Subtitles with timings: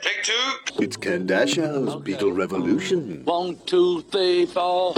[0.00, 0.52] Take two.
[0.78, 3.24] It's Ken Dashow's Beatle Revolution.
[3.24, 4.96] One, two, three, four.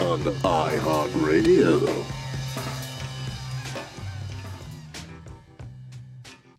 [0.00, 2.04] On iHeartRadio.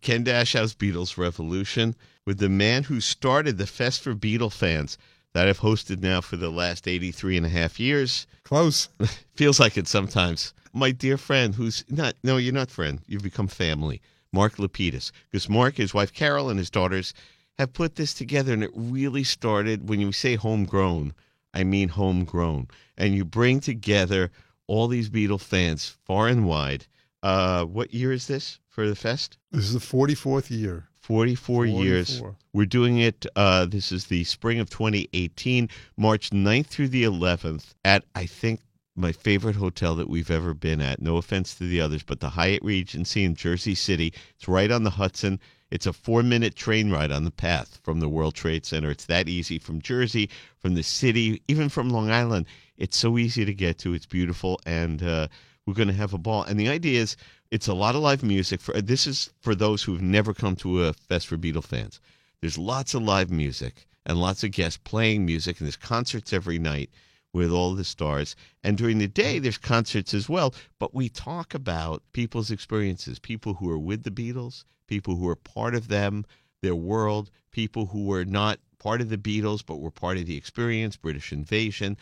[0.00, 1.94] Ken Dashow's Beatles Revolution
[2.24, 4.96] with the man who started the Fest for Beatle fans
[5.34, 8.26] that I've hosted now for the last 83 and a half years.
[8.44, 8.88] Close.
[9.34, 10.54] Feels like it sometimes.
[10.72, 14.00] My dear friend, who's not, no, you're not friend, you've become family,
[14.32, 15.12] Mark Lapidos.
[15.30, 17.14] Because Mark, his wife Carol, and his daughters
[17.58, 21.14] have put this together, and it really started when you say homegrown,
[21.54, 22.68] I mean homegrown.
[22.96, 24.30] And you bring together
[24.66, 26.86] all these Beatle fans far and wide.
[27.22, 29.38] Uh, what year is this for the fest?
[29.50, 30.88] This is the 44th year.
[31.02, 32.22] 44, years.
[32.52, 33.26] We're doing it.
[33.34, 38.60] Uh, this is the spring of 2018, March 9th through the 11th, at, I think,
[38.94, 41.00] my favorite hotel that we've ever been at.
[41.00, 44.12] No offense to the others, but the Hyatt Regency in Jersey City.
[44.36, 45.40] It's right on the Hudson.
[45.70, 48.90] It's a four minute train ride on the path from the World Trade Center.
[48.90, 52.46] It's that easy from Jersey, from the city, even from Long Island.
[52.76, 53.94] It's so easy to get to.
[53.94, 54.60] It's beautiful.
[54.66, 55.28] And, uh,
[55.66, 56.42] we're going to have a ball.
[56.42, 57.16] And the idea is
[57.50, 58.60] it's a lot of live music.
[58.60, 62.00] For This is for those who've never come to a Fest for Beatle fans.
[62.40, 66.58] There's lots of live music and lots of guests playing music, and there's concerts every
[66.58, 66.90] night
[67.32, 68.36] with all the stars.
[68.62, 70.54] And during the day, there's concerts as well.
[70.78, 75.36] But we talk about people's experiences, people who are with the Beatles, people who are
[75.36, 76.24] part of them,
[76.60, 80.36] their world, people who were not part of the Beatles, but were part of the
[80.36, 81.96] experience, British invasion.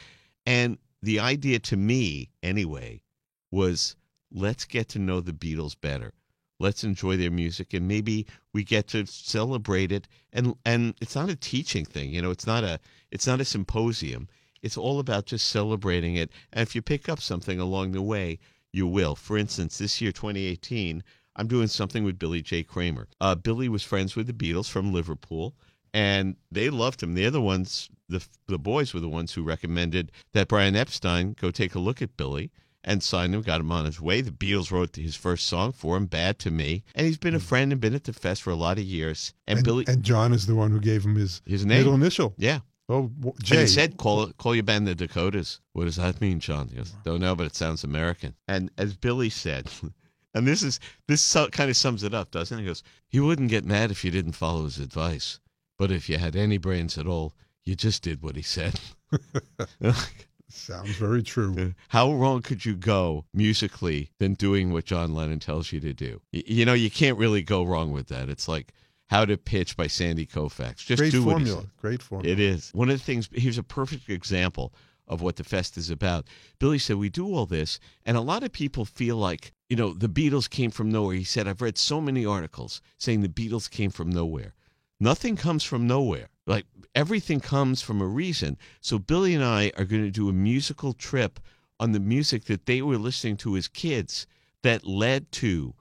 [0.46, 3.02] And the idea to me, anyway,
[3.50, 3.96] was
[4.32, 6.12] let's get to know the Beatles better.
[6.58, 11.30] Let's enjoy their music and maybe we get to celebrate it and and it's not
[11.30, 12.78] a teaching thing, you know, it's not a
[13.10, 14.28] it's not a symposium.
[14.62, 16.30] It's all about just celebrating it.
[16.52, 18.38] And if you pick up something along the way,
[18.72, 19.16] you will.
[19.16, 21.02] For instance, this year 2018,
[21.36, 22.62] I'm doing something with Billy J.
[22.62, 23.08] Kramer.
[23.20, 25.54] Uh, Billy was friends with the Beatles from Liverpool
[25.92, 27.14] and they loved him.
[27.14, 31.50] They're the ones the the boys were the ones who recommended that Brian Epstein go
[31.50, 32.50] take a look at Billy
[32.82, 34.20] and signed him, got him on his way.
[34.20, 36.82] The Beatles wrote his first song for him, Bad to Me.
[36.94, 39.34] And he's been a friend and been at the fest for a lot of years.
[39.46, 41.78] And, And, Billy, and John is the one who gave him his, his name.
[41.78, 42.34] middle initial.
[42.38, 42.60] Yeah.
[42.90, 45.60] Oh, And he said, call, call your band the Dakotas.
[45.74, 46.66] What does that mean, John?
[46.68, 48.34] He goes, don't know, but it sounds American.
[48.48, 49.70] And as Billy said,
[50.34, 52.62] and this is this kind of sums it up, doesn't it?
[52.62, 55.38] He goes, he wouldn't get mad if you didn't follow his advice.
[55.78, 57.32] But if you had any brains at all,
[57.64, 58.80] you just did what he said.
[60.48, 61.74] Sounds very true.
[61.88, 66.20] How wrong could you go musically than doing what John Lennon tells you to do?
[66.32, 68.28] You know, you can't really go wrong with that.
[68.28, 68.72] It's like
[69.10, 70.86] How to Pitch by Sandy Koufax.
[70.86, 71.62] Just Great do what he formula.
[71.62, 71.70] said.
[71.80, 72.32] Great formula.
[72.32, 72.70] It is.
[72.72, 74.72] One of the things, here's a perfect example
[75.08, 76.28] of what the fest is about.
[76.60, 79.94] Billy said, We do all this, and a lot of people feel like, you know,
[79.94, 81.16] the Beatles came from nowhere.
[81.16, 84.54] He said, I've read so many articles saying the Beatles came from nowhere.
[85.00, 86.28] Nothing comes from nowhere.
[86.46, 88.58] Like everything comes from a reason.
[88.80, 91.40] So Billy and I are going to do a musical trip
[91.80, 94.28] on the music that they were listening to as kids
[94.62, 95.74] that led to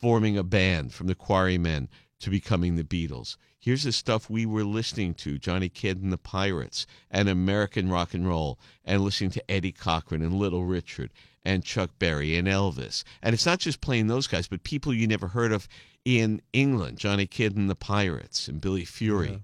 [0.00, 1.88] forming a band from the Quarrymen
[2.24, 3.36] to becoming the Beatles.
[3.58, 8.14] Here's the stuff we were listening to Johnny Kidd and the Pirates, and American rock
[8.14, 11.10] and roll, and listening to Eddie Cochran and Little Richard,
[11.44, 13.04] and Chuck Berry and Elvis.
[13.22, 15.68] And it's not just playing those guys, but people you never heard of
[16.06, 19.42] in England Johnny Kidd and the Pirates, and Billy Fury.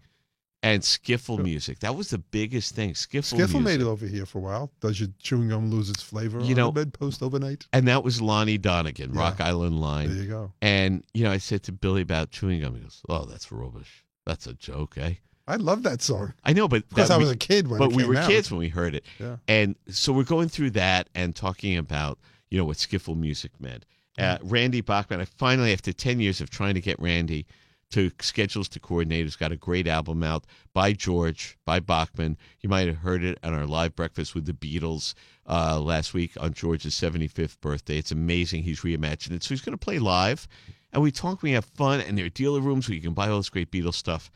[0.63, 1.79] And skiffle music.
[1.81, 2.91] That was the biggest thing.
[2.93, 3.61] Skiffle, Skiffle music.
[3.63, 4.71] made it over here for a while.
[4.81, 7.67] Does your chewing gum lose its flavor You on know- the bedpost overnight?
[7.73, 9.21] And that was Lonnie Donegan, Yeah.
[9.21, 10.09] Rock Island Line.
[10.15, 10.53] There you go.
[10.61, 12.75] And, you know, I said to Billy about chewing gum.
[12.75, 14.05] He goes, Oh, that's rubbish.
[14.27, 15.15] That's a joke, eh?
[15.49, 16.35] I love that song.
[16.45, 18.29] I know, but Because I was a kid when but we were out.
[18.29, 19.05] kids when we heard it.
[19.19, 19.37] Yeah.
[19.49, 22.19] And so we're going through that and talking about,
[22.51, 23.87] you know, what skiffle music meant.
[24.19, 24.41] Uh, Mm.
[24.45, 27.47] Randy Bachman, I finally, after 10 years of trying to get Randy
[27.91, 32.37] to schedules to coordinate, has got a great album out by George, by Bachman.
[32.61, 35.15] You might have heard it on our live breakfast with the Beatles
[35.49, 37.99] uh, last week on George's 75th birthday.
[37.99, 38.63] It's amazing.
[38.63, 39.43] He's reimagined it.
[39.43, 40.47] So he's going to play live.
[40.93, 43.29] And we talk, we have fun, and there are dealer rooms where you can buy
[43.29, 44.31] all this great Beatles stuff.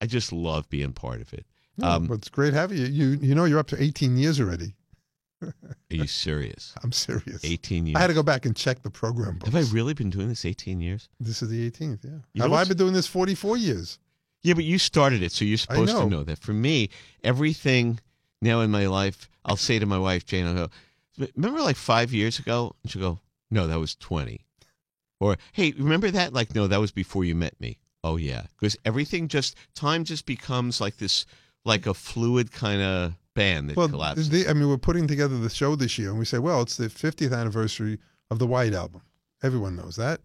[0.00, 1.46] I just love being part of it.
[1.78, 2.86] No, Um, but it's great having you.
[2.86, 4.74] You you know you're up to 18 years already.
[5.42, 5.54] Are
[5.88, 6.74] you serious?
[6.82, 7.44] I'm serious.
[7.44, 7.96] 18 years.
[7.96, 9.52] I had to go back and check the program books.
[9.52, 11.08] Have I really been doing this 18 years?
[11.20, 12.10] This is the 18th, yeah.
[12.34, 13.98] You Have I been doing this 44 years?
[14.42, 16.08] Yeah, but you started it, so you're supposed to know.
[16.08, 16.38] know that.
[16.38, 16.90] For me,
[17.22, 18.00] everything
[18.40, 20.68] now in my life, I'll say to my wife, Jane, I'll go,
[21.36, 22.74] remember like five years ago?
[22.82, 23.18] And she'll go,
[23.50, 24.40] no, that was 20.
[25.20, 26.32] Or, hey, remember that?
[26.32, 27.78] Like, no, that was before you met me.
[28.02, 28.42] Oh, yeah.
[28.58, 31.24] Because everything just, time just becomes like this,
[31.64, 34.28] like a fluid kind of band that Well, collapses.
[34.30, 36.76] the, I mean, we're putting together the show this year, and we say, well, it's
[36.76, 37.98] the 50th anniversary
[38.30, 39.02] of the White Album.
[39.42, 40.20] Everyone knows that.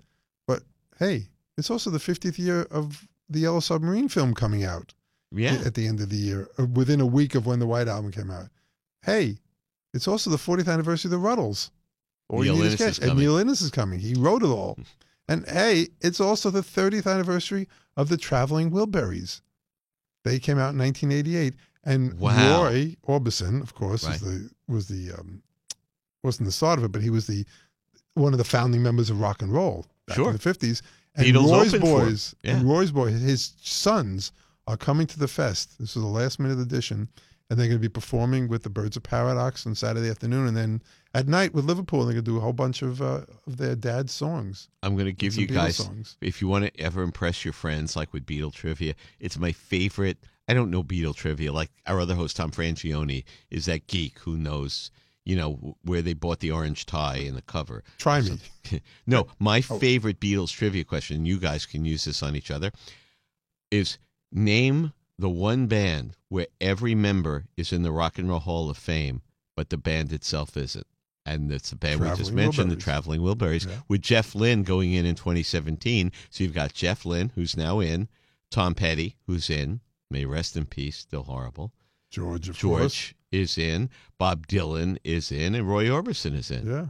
[0.48, 0.64] But
[1.00, 1.28] hey,
[1.58, 4.94] it's also the 50th year of the Yellow Submarine film coming out
[5.32, 5.62] Yeah.
[5.66, 8.12] at the end of the year, uh, within a week of when the White Album
[8.12, 8.50] came out.
[9.04, 9.38] Hey,
[9.94, 11.72] it's also the 40th anniversary of the Rutles.
[12.32, 13.18] You Neil is Innes is And.
[13.18, 14.00] Neil Innes is coming.
[14.00, 14.78] He wrote it all.
[15.30, 17.68] And hey, it's also the 30th anniversary
[17.98, 19.42] of the Traveling Wilburys.
[20.24, 21.54] They came out in 1988,
[21.88, 22.66] and Wow.
[22.66, 24.12] Roy Orbison, of course, Right.
[24.14, 25.42] was the was the um,
[26.24, 27.46] wasn't the start of it, but he was the
[28.14, 30.28] one of the founding members of rock and roll back Sure.
[30.30, 30.82] in the 50s.
[31.16, 32.08] And Beatles Roy's opened for him.
[32.10, 32.58] boys, Yeah.
[32.58, 34.32] and Roy's boy, his sons
[34.68, 35.78] are coming to the fest.
[35.80, 37.08] This is the last minute edition,
[37.50, 40.58] and they're going to be performing with the Birds of Paradox on Saturday afternoon, and
[40.58, 40.82] then
[41.14, 43.76] at night with Liverpool, they're going to do a whole bunch of uh, of their
[43.76, 44.68] dad's songs.
[44.84, 46.18] I'm going to give you Beatles guys, songs.
[46.22, 50.18] if you want to ever impress your friends, like with Beatle trivia, it's my favorite.
[50.48, 51.52] I don't know Beatle trivia.
[51.52, 54.92] Like our other host, Tom Frangione, is that geek who knows,
[55.26, 57.84] you know, where they bought the orange tie in the cover.
[57.98, 58.40] Try me.
[59.08, 59.78] no, my Oh.
[59.80, 62.72] favorite Beatles trivia question, you guys can use this on each other,
[63.72, 63.98] is
[64.32, 68.78] name the one band where every member is in the Rock and Roll Hall of
[68.78, 69.22] Fame,
[69.56, 70.86] but the band itself isn't.
[71.26, 73.80] And it's the band we just Traveling mentioned, the Traveling Wilburys, Yeah.
[73.90, 76.12] with Jeff Lynne going in in 2017.
[76.30, 78.08] So you've got Jeff Lynne, who's now in,
[78.50, 81.74] Tom Petty, who's in, may rest in peace, still horrible.
[82.10, 86.66] George, of George is in, Bob Dylan is in, and Roy Orbison is in.
[86.66, 86.86] Yeah.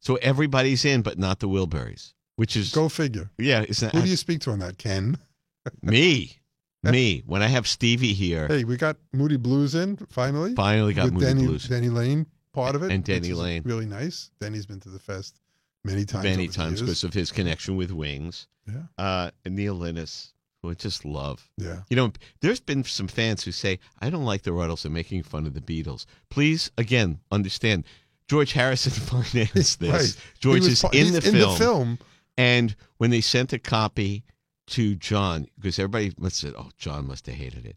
[0.00, 3.30] So everybody's in, but not the Wilburys, which is Go figure.
[3.38, 5.18] yeah, it's not Who do you speak to on that, Ken?
[5.82, 6.38] me,
[6.82, 7.22] me.
[7.26, 10.54] When I have Stevie here, Hey, we got Moody Blues in finally.
[10.54, 12.90] finally got Moody Denny, Blues Denny Laine part of it.
[12.90, 13.62] And Denny Laine.
[13.64, 14.30] Really nice.
[14.40, 15.36] Denny's been to the fest
[15.84, 16.24] many times.
[16.24, 18.48] many times because of his connection with Wings.
[18.66, 18.82] Yeah.
[18.98, 20.32] Uh, Neil Innes,
[20.70, 21.50] I just love.
[21.58, 21.82] Yeah.
[21.90, 25.24] You know, there's been some fans who say, I don't like the Rutles and making
[25.24, 26.06] fun of the Beatles.
[26.30, 27.84] Please, again, understand.
[28.28, 28.92] George Harrison
[29.24, 29.92] financed this.
[29.92, 30.16] Right.
[30.38, 31.52] George was is in, the, in film.
[31.52, 31.98] the film.
[32.38, 34.24] And when they sent a copy
[34.68, 37.76] to John, because everybody must have said, oh, John must have hated it.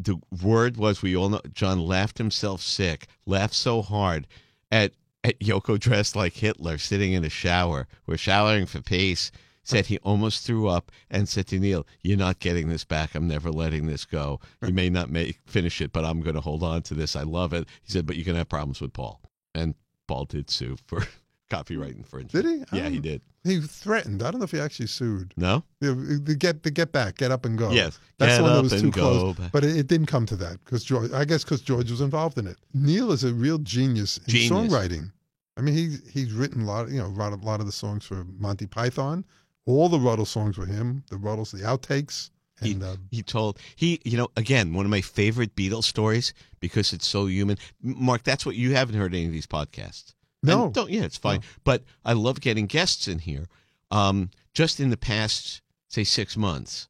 [0.00, 4.26] The word was, we all know, John laughed himself sick, laughed so hard
[4.70, 4.92] at,
[5.24, 7.86] at Yoko dressed like Hitler sitting in a shower.
[8.06, 9.30] We're showering for peace.
[9.68, 13.14] Said he almost threw up and said to Neil, You're not getting this back.
[13.14, 14.40] I'm never letting this go.
[14.66, 17.14] You may not make finish it, but I'm going to hold on to this.
[17.14, 17.68] I love it.
[17.82, 19.20] He said, But you're going to have problems with Paul.
[19.54, 19.74] And
[20.06, 21.02] Paul did sue for
[21.50, 22.46] copyright infringement.
[22.46, 22.76] Did he?
[22.78, 23.20] Yeah, he did.
[23.44, 24.22] He threatened.
[24.22, 25.34] I don't know if he actually sued.
[25.36, 25.62] No?
[25.80, 25.92] The,
[26.24, 27.70] the get the get back, get up and go.
[27.70, 27.98] Yes.
[28.16, 29.34] That's Get the one that up was and too go.
[29.34, 29.50] close.
[29.52, 31.12] But it, it didn't come to that because George.
[31.12, 32.56] I guess because George was involved in it.
[32.72, 34.50] Neil is a real genius in Genius.
[34.50, 35.12] songwriting.
[35.58, 36.88] I mean, he he's written a lot.
[36.88, 39.26] You know, wrote a lot of the songs for Monty Python.
[39.68, 41.04] All the Rutle songs were him.
[41.10, 42.30] The Rutles, the outtakes,
[42.62, 46.32] He, and uh, he told he you know again one of my favorite Beatles stories
[46.58, 47.58] because it's so human.
[47.82, 50.14] Mark, that's what you haven't heard any of these podcasts.
[50.42, 50.70] And No.
[50.70, 51.40] don't yeah, it's fine.
[51.40, 51.46] No.
[51.64, 53.46] But I love getting guests in here.
[53.90, 56.88] Um, just in the past, say six months,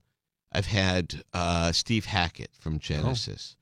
[0.52, 3.56] I've had uh, Steve Hackett from Genesis,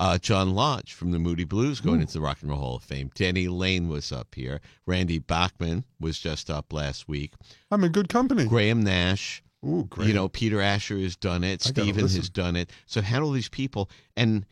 [0.00, 2.02] uh, John Lodge from the Moody Blues going Ooh.
[2.02, 3.10] into the Rock and Roll Hall of Fame.
[3.14, 4.60] Denny Laine was up here.
[4.86, 7.32] Randy Bachman was just up last week.
[7.70, 8.44] I'm in good company.
[8.44, 9.42] Graham Nash.
[9.66, 10.08] Ooh, great.
[10.08, 11.66] You know, Peter Asher has done it.
[11.66, 12.70] I Steven has done it.
[12.86, 14.46] So had all these people and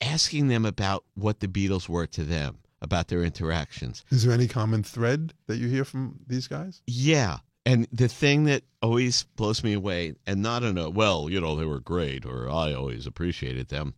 [0.00, 4.04] asking them about what the Beatles were to them, about their interactions.
[4.10, 6.82] is there any common thread that you hear from these guys?
[6.86, 7.38] Yeah.
[7.66, 11.56] And the thing that always blows me away, and not in a, well, you know,
[11.56, 13.94] they were great or I always appreciated them,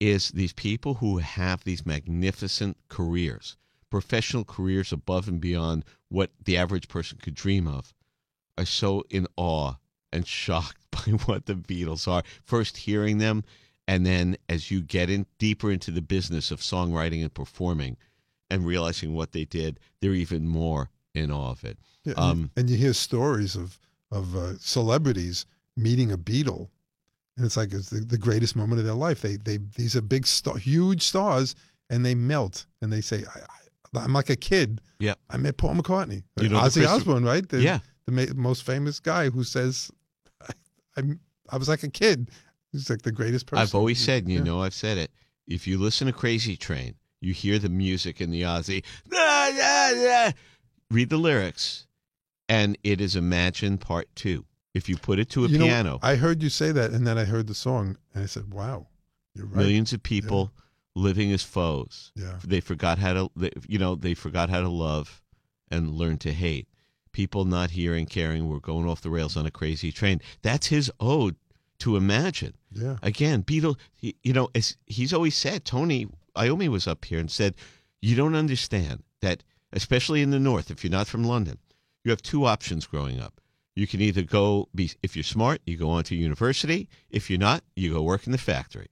[0.00, 3.56] is these people who have these magnificent careers,
[3.90, 7.92] professional careers above and beyond what the average person could dream of,
[8.56, 9.74] are so in awe
[10.12, 12.22] and shocked by what the Beatles are.
[12.42, 13.44] First hearing them,
[13.86, 17.96] and then as you get in deeper into the business of songwriting and performing
[18.50, 21.78] and realizing what they did, they're even more in awe of it.
[22.04, 23.78] Yeah, and, Um, and you hear stories of
[24.12, 26.68] of uh, celebrities meeting a Beatle,
[27.40, 29.22] and it's like it's the, the greatest moment of their life.
[29.22, 31.54] They they these are big star, huge stars,
[31.88, 33.24] and they melt, and they say,
[33.94, 35.14] I, "I'm like a kid." Yeah.
[35.30, 37.48] I met Paul McCartney, You know Ozzy Osbourne, right?
[37.48, 37.78] The, Yeah.
[38.04, 39.90] the ma- most famous guy who says,
[40.42, 40.52] I,
[40.98, 41.18] "I'm
[41.48, 42.30] I was like a kid."
[42.72, 43.62] He's like the greatest person.
[43.62, 44.44] I've always said, and you Yeah.
[44.44, 45.10] know, I've said it.
[45.46, 48.84] If you listen to Crazy Train, you hear the music in the Ozzy.
[49.14, 50.32] "Ah, ah, ah."
[50.90, 51.86] Read the lyrics,
[52.48, 54.44] and it is Imagine Part Two.
[54.72, 57.06] If you put it to a You know, piano, I heard you say that, and
[57.06, 58.86] then I heard the song, and I said, "Wow,
[59.34, 60.52] you're right." millions of people
[60.94, 62.12] living as foes.
[62.14, 62.38] Yeah.
[62.44, 65.22] They forgot how to, they, you know, they forgot how to love
[65.70, 66.68] and learn to hate.
[67.12, 70.20] People not hearing, caring, were going off the rails on a crazy train.
[70.42, 71.36] That's his ode
[71.80, 72.54] to Imagine.
[72.72, 72.98] Yeah.
[73.02, 77.30] again, Beatle, he, you know, as he's always said, Tony Iommi was up here and
[77.30, 77.54] said,
[78.00, 81.58] you don't understand that, especially in the North, if you're not from London,
[82.04, 83.40] you have two options growing up.
[83.76, 86.88] You can either go be if you're smart, you go on to university.
[87.08, 88.88] If you're not, you go work in the factory.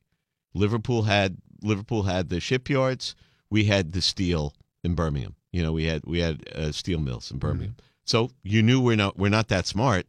[0.55, 3.15] Liverpool had Liverpool had the shipyards.
[3.51, 4.55] We had the steel
[4.85, 5.35] in Birmingham.
[5.53, 7.77] You know, we had we had uh, steel mills in Birmingham.
[8.05, 10.07] So you knew we're not we're not that smart.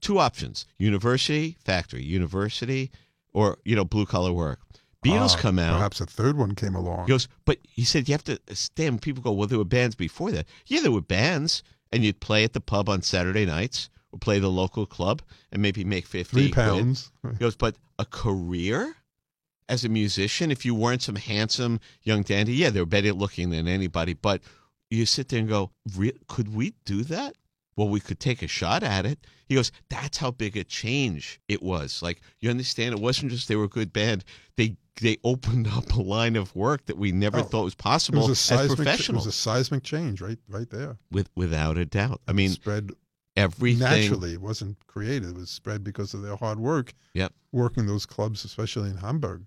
[0.00, 2.90] Two options: university, factory, university,
[3.32, 4.60] or you know, blue collar work.
[5.04, 5.74] Beatles Ah, come out.
[5.76, 7.04] Perhaps a third one came along.
[7.04, 9.00] He goes, but he said you have to stand.
[9.00, 10.46] People go, well, there were bands before that.
[10.66, 11.62] Yeah, there were bands,
[11.92, 15.22] and you'd play at the pub on Saturday nights or play the local club
[15.52, 16.64] and maybe make fifty Three quid.
[16.66, 17.10] pounds.
[17.30, 18.94] He goes, but a career
[19.68, 23.50] as a musician, if you weren't some handsome young dandy, yeah, they were better looking
[23.50, 24.14] than anybody.
[24.14, 24.40] But
[24.90, 27.34] you sit there and go, Re- could we do that?
[27.76, 29.18] Well, we could take a shot at it.
[29.46, 32.02] He goes, that's how big a change it was.
[32.02, 34.24] Like you understand, it wasn't just they were a good band.
[34.56, 38.20] They they opened up a line of work that we never Oh, thought was possible
[38.20, 38.88] was a as seismic.
[39.08, 40.96] It was a seismic change, right, right there.
[41.12, 42.20] with without a doubt.
[42.26, 42.90] I mean, spread
[43.38, 43.80] everything.
[43.80, 44.32] naturally.
[44.34, 45.30] It wasn't created.
[45.30, 46.94] It was spread because of their hard work.
[47.14, 47.32] Yep.
[47.52, 49.44] Working those clubs, especially in Hamburg,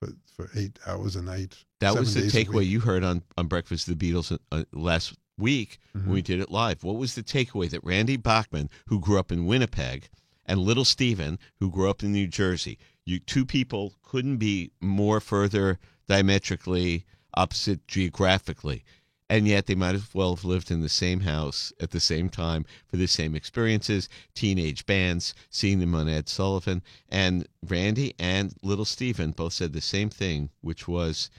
[0.00, 1.56] for for eight hours a night.
[1.80, 5.78] That was the takeaway you heard on, on Breakfast of the Beatles uh, last week
[5.96, 6.04] Mhm.
[6.06, 6.82] when we did it live.
[6.82, 10.08] What was the takeaway that Randy Bachman, who grew up in Winnipeg,
[10.46, 15.20] and Little Steven, who grew up in New Jersey, you two people couldn't be more
[15.20, 17.04] further diametrically
[17.36, 18.84] opposite geographically.
[19.30, 22.28] And yet they might as well have lived in the same house at the same
[22.28, 26.82] time for the same experiences, teenage bands, seeing them on Ed Sullivan.
[27.08, 31.30] And Randy and Little Steven both said the same thing, which was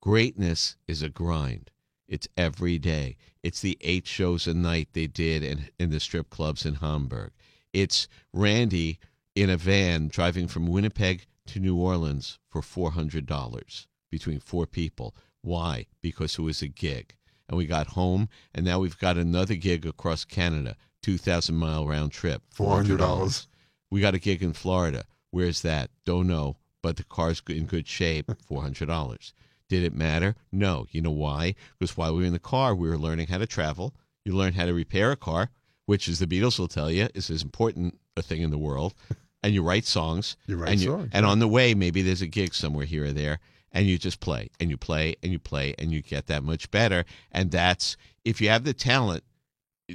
[0.00, 1.70] greatness is a grind.
[2.08, 3.16] It's every day.
[3.42, 7.32] It's the eight shows a night they did in, in the strip clubs in Hamburg.
[7.72, 8.98] It's Randy
[9.34, 15.14] in a van driving from Winnipeg to New Orleans for $400 between four people.
[15.42, 15.86] Why?
[16.00, 17.16] Because it was a gig.
[17.48, 22.12] And we got home, and now we've got another gig across Canada, 2,000 mile round
[22.12, 22.42] trip.
[22.56, 23.46] $400.
[23.90, 25.04] We got a gig in Florida.
[25.30, 25.90] Where's that?
[26.06, 29.32] Don't know, but the car's in good shape, $400.
[29.68, 30.36] Did it matter?
[30.52, 30.86] No.
[30.90, 31.54] You know why?
[31.78, 33.94] Because while we were in the car, we were learning how to travel.
[34.24, 35.50] You learn how to repair a car,
[35.86, 38.94] which, as the Beatles will tell you, is as important a thing in the world.
[39.42, 40.38] And you write songs.
[40.46, 43.12] You write and songs, And on the way, maybe there's a gig somewhere here or
[43.12, 43.40] there,
[43.74, 46.70] and you just play and you play and you play and you get that much
[46.70, 47.04] better.
[47.32, 49.22] And that's if you have the talent,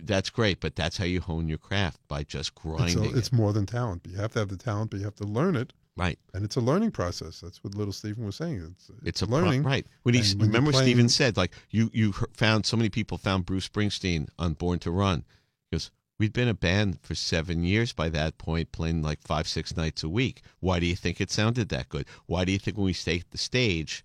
[0.04, 0.60] that's great.
[0.60, 3.16] But that's how you hone your craft by just It's, grinding.
[3.16, 3.34] a, it's it.
[3.34, 4.06] more than talent.
[4.08, 6.20] You have to have the talent, but you have to learn it, right.
[6.36, 7.40] and it's a learning process.
[7.42, 8.76] That's what Little Stephen was saying.
[8.76, 9.64] It's, It's a pro- learning.
[9.64, 9.88] right.
[10.04, 13.46] When he when remember playing- Steven said like you you found so many people found
[13.48, 15.24] Bruce Springsteen on Born to Run.
[15.72, 19.48] He goes, we'd been a band for seven years by that point, playing like five
[19.48, 20.42] six nights a week.
[20.60, 22.06] Why do you think it sounded that good?
[22.26, 24.04] Why do you think when we stay at the stage,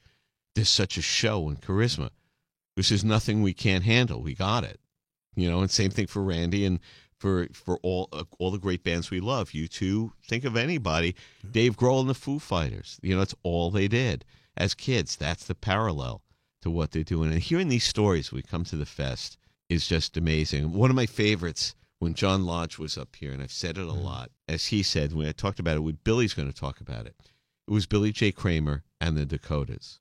[0.54, 2.10] there's such a show and charisma?
[2.76, 4.22] This is nothing we can't handle.
[4.22, 4.80] We got it.
[5.36, 6.78] You know, and same thing for Randy and
[7.18, 9.52] for for all uh, all the great bands we love.
[9.52, 11.16] You two think of anybody,
[11.50, 13.00] Dave Grohl and the Foo Fighters.
[13.02, 14.24] You know, it's all they did
[14.56, 15.16] as kids.
[15.16, 16.22] That's the parallel
[16.62, 17.32] to what they're doing.
[17.32, 19.36] And hearing these stories, when we come to the fest,
[19.68, 20.72] is just amazing.
[20.72, 23.84] One of my favorites when John Lodge was up here, and I've said it a
[23.84, 24.02] mm-hmm.
[24.02, 27.06] lot, as he said when I talked about it, when Billy's going to talk about
[27.06, 27.14] it.
[27.66, 28.30] It was Billy J.
[28.30, 30.00] Kramer and the Dakotas.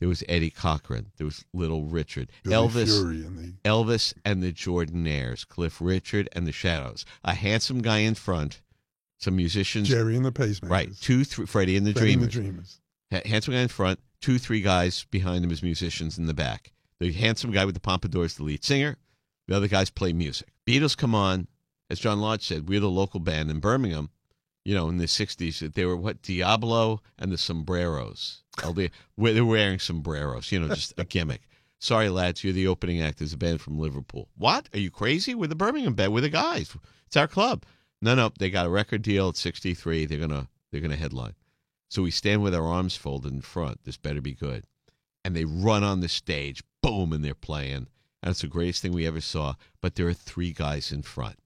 [0.00, 1.12] There was Eddie Cochran.
[1.16, 2.30] There was Little Richard.
[2.42, 3.02] Billy Elvis.
[3.02, 8.14] And the Elvis and the Jordanaires, Cliff Richard and the Shadows, a handsome guy in
[8.14, 8.62] front,
[9.18, 10.68] some musicians, Gerry and the Pacemakers.
[10.70, 10.88] right?
[11.00, 12.80] Two, three, Freddie and the Freddie and Dreamers, the Dreamers.
[13.12, 16.72] Ha- handsome guy in front, two, three guys behind him as musicians in the back.
[16.98, 18.96] The handsome guy with the pompadour is the lead singer.
[19.46, 20.51] The other guys play music.
[20.66, 21.48] Beatles come on,
[21.90, 24.10] as John Lodge said, we're the local band in Birmingham.
[24.64, 28.42] You know, in the '60s, they were what Diablo and the Sombreros.
[28.62, 30.52] Oh, LD, where they're wearing sombreros.
[30.52, 31.42] You know, just a gimmick.
[31.80, 34.28] Sorry, lads, you're the opening act as a band from Liverpool.
[34.36, 34.68] What?
[34.72, 35.34] Are you crazy?
[35.34, 36.12] We're the Birmingham band.
[36.12, 36.76] We're the guys.
[37.06, 37.64] It's our club.
[38.00, 40.06] No, no, they got a record deal at 63.
[40.06, 41.34] They're gonna they're gonna headline.
[41.88, 43.84] So we stand with our arms folded in front.
[43.84, 44.64] This better be good.
[45.24, 47.88] And they run on the stage, boom, and they're playing.
[48.22, 49.54] And it's the greatest thing we ever saw.
[49.80, 51.38] But there are three guys in front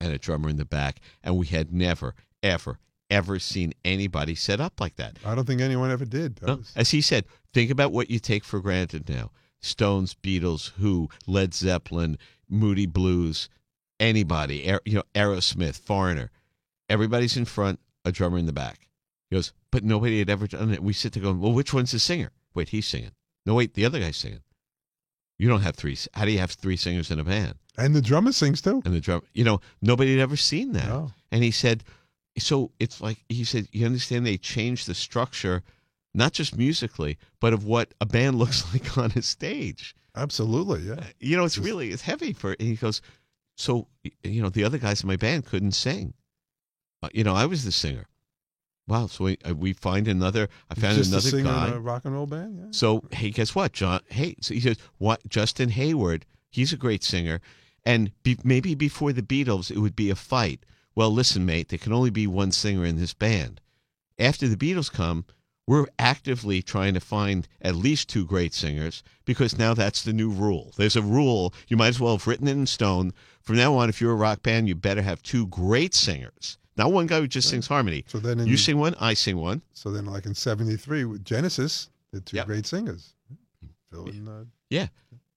[0.00, 1.00] and a drummer in the back.
[1.22, 2.78] And we had never, ever,
[3.10, 5.18] ever seen anybody set up like that.
[5.24, 6.42] I don't think anyone ever did.
[6.42, 9.30] No, as he said, think about what you take for granted now.
[9.60, 12.18] Stones, Beatles, Who, Led Zeppelin,
[12.50, 13.48] Moody Blues,
[13.98, 16.30] anybody, Aer- you know, Aerosmith, Foreigner.
[16.90, 18.88] Everybody's in front, a drummer in the back.
[19.30, 20.82] He goes, but nobody had ever done it.
[20.82, 22.30] We sit there going, well, which one's the singer?
[22.54, 23.12] Wait, he's singing.
[23.46, 24.42] No, wait, the other guy's singing.
[25.38, 25.96] You don't have three.
[26.12, 27.54] How do you have three singers in a band?
[27.76, 28.82] and the drummer sings too.
[28.84, 30.88] And the drum, you know, nobody had ever seen that.
[30.88, 31.12] No.
[31.32, 31.84] And he said,
[32.38, 35.62] so it's like, he said, you understand they changed the structure,
[36.14, 39.94] not just musically, but of what a band looks like on a stage.
[40.16, 41.04] Absolutely, yeah.
[41.18, 43.02] You know, it's really, it's heavy for, and he goes,
[43.56, 43.86] so
[44.24, 46.12] you know the other guys in my band couldn't sing.
[47.02, 48.06] Uh, you know, I was the singer.
[48.86, 49.06] Wow.
[49.06, 50.48] So we, uh, we find another.
[50.70, 51.68] I found Just another singer guy.
[51.68, 52.58] in a rock and roll band.
[52.58, 52.66] Yeah.
[52.70, 54.00] So hey, guess what, John?
[54.08, 55.26] Hey, so he says what?
[55.28, 56.26] Justin Hayward.
[56.50, 57.40] He's a great singer,
[57.84, 60.64] and be, maybe before the Beatles, it would be a fight.
[60.94, 63.60] Well, listen, mate, there can only be one singer in this band.
[64.20, 65.24] After the Beatles come,
[65.66, 70.30] we're actively trying to find at least two great singers because now that's the new
[70.30, 70.72] rule.
[70.76, 73.12] There's a rule you might as well have written it in stone.
[73.40, 76.92] From now on, if you're a rock band, you better have two great singers, not
[76.92, 78.04] one guy who just sings harmony.
[78.08, 79.62] So then, in, You sing one, I sing one.
[79.72, 82.46] so then, like in '73 with Genesis, the two Yep.
[82.46, 83.14] great singers,
[83.90, 84.86] Phil and uh,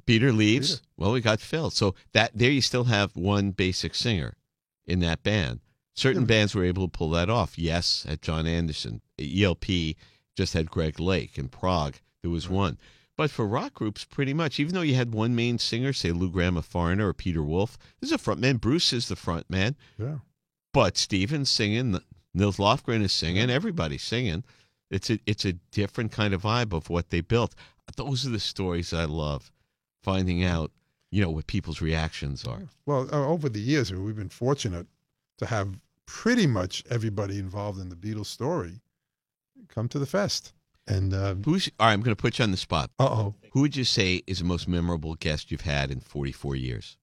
[0.05, 0.75] Peter leaves.
[0.77, 0.87] Peter.
[0.97, 1.69] Well, we got Phil.
[1.69, 4.35] So that there you still have one basic singer
[4.85, 5.59] in that band.
[5.93, 6.27] Certain Yeah.
[6.27, 7.57] bands were able to pull that off.
[7.57, 9.01] Yes, at Jon Anderson.
[9.19, 9.95] ELP
[10.35, 11.37] just had Greg Lake.
[11.37, 12.77] In Prague, there was one.
[13.17, 16.29] But for rock groups, pretty much, even though you had one main singer, say Lou
[16.29, 18.57] Gramm, a foreigner, or Peter Wolf, there's a front man.
[18.57, 19.75] Bruce is the front man.
[19.97, 20.19] yeah.
[20.77, 21.99] But Steven's singing,
[22.35, 24.43] Nils Lofgren is singing, everybody's singing.
[24.91, 27.55] It's a it's a different kind of vibe of what they built.
[27.95, 29.51] Those are the stories I love,
[30.03, 30.71] finding out,
[31.09, 32.69] you know, what people's reactions are.
[32.85, 34.85] Well, uh, over the years, we've been fortunate
[35.39, 38.79] to have pretty much everybody involved in the Beatles story
[39.69, 40.53] come to the fest.
[40.85, 41.93] And uh Who's all right?
[41.93, 42.91] I'm going to put you on the spot.
[42.99, 46.55] Uh oh, Who would you say is the most memorable guest you've had in 44
[46.55, 46.97] years?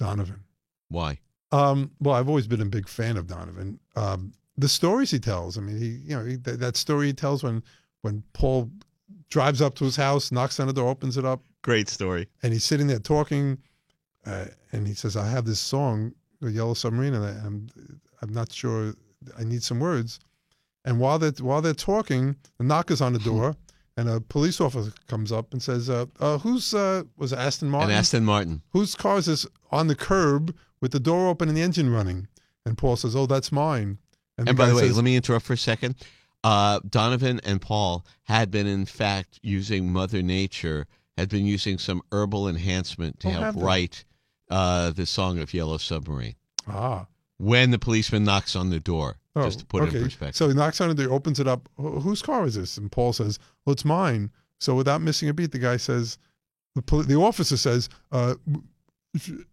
[0.00, 0.42] Donovan.
[0.88, 1.20] Why?
[1.52, 3.78] Um, well, I've always been a big fan of Donovan.
[3.96, 5.58] Um, the stories he tells.
[5.58, 7.62] I mean, he, you know, he, that, that story he tells when
[8.02, 8.70] when Paul
[9.30, 12.26] drives up to his house, knocks on the door, opens it up, Great story.
[12.42, 13.58] and he's sitting there talking,
[14.26, 17.68] uh, and he says, "I have this song, the Yellow Submarine, and I, I'm
[18.22, 18.94] I'm not sure.
[19.38, 20.20] I need some words."
[20.84, 23.56] And while they're while they're talking, the knock is on the door,
[23.96, 27.68] and a police officer comes up and says, uh, uh, "Who's uh, was it Aston
[27.70, 27.90] Martin?
[27.90, 28.62] And Aston Martin.
[28.70, 32.28] whose car is this on the curb with the door open and the engine running?"
[32.66, 33.98] And Paul says, "Oh, that's mine."
[34.38, 35.96] And the by the way, says, let me interrupt for a second.
[36.42, 40.86] Uh, Donovan and Paul had been, in fact, using Mother Nature,
[41.18, 44.04] had been using some herbal enhancement to Oh, help write
[44.50, 46.36] uh, the song of Yellow Submarine.
[46.66, 49.98] "Ah." When the policeman knocks on the door, Oh, just to put it okay.
[49.98, 50.36] in perspective.
[50.36, 51.68] So he knocks on the door, opens it up.
[51.76, 52.76] "Wh- Whose car is this?
[52.78, 56.18] And Paul says, "Well, it's mine." So without missing a beat, the guy says,
[56.74, 58.66] the poli- the officer says, uh, w-
[59.14, 59.44] if you-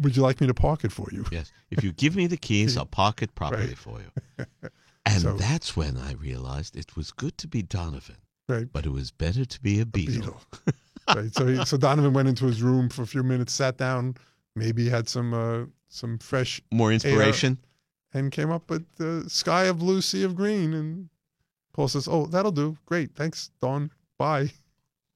[0.00, 2.36] "Would you like me to park it for you?" yes, if you give me the
[2.36, 3.78] keys, I'll park it properly Right.
[3.78, 4.46] for you.
[5.04, 8.68] And So- that's when I realized it was good to be Donovan, Right.
[8.72, 10.06] but it was better to be a Beatle.
[10.06, 10.40] Beetle.
[11.16, 11.34] right.
[11.34, 14.14] So he, so Donovan went into his room for a few minutes, sat down,
[14.54, 17.58] maybe had some uh, some fresh, More inspiration.
[18.14, 20.72] and came up with the sky of blue, sea of green.
[20.72, 21.08] And
[21.72, 22.76] Paul says, "Oh, that'll do.
[22.86, 23.90] Great, thanks, Don.
[24.18, 24.52] Bye."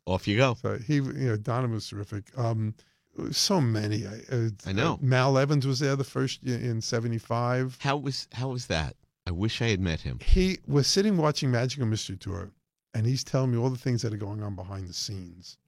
[0.06, 0.54] Off you go.
[0.60, 2.36] So he, you know, Donovan was terrific.
[2.36, 2.74] Um,
[3.30, 4.06] so many.
[4.06, 4.98] I, uh, I know.
[5.00, 7.78] Mal Evans was there the first year in '75.
[7.80, 8.96] How was how was that?
[9.26, 10.18] I wish I had met him.
[10.20, 12.50] He was sitting watching Magical Mystery Tour,
[12.94, 15.58] and he's telling me all the things that are going on behind the scenes.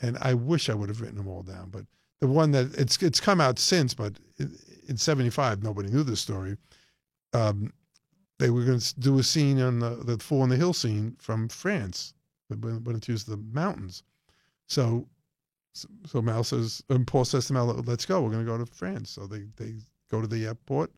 [0.00, 1.86] And I wish I would have written them all down, but
[2.20, 6.20] the one that it's it's come out since, but in- in '75 nobody knew this
[6.20, 6.56] story.
[7.32, 7.72] Um,
[8.38, 11.16] they were going to do a scene on the, the Fool on the Hill scene
[11.20, 12.14] from France,
[12.48, 14.02] when it used the mountains.
[14.66, 15.08] So,
[16.06, 18.22] so Mal says, and Paul says to Mal, "Let's go.
[18.22, 19.74] We're going to go to France." So they they
[20.10, 20.92] go to the airport.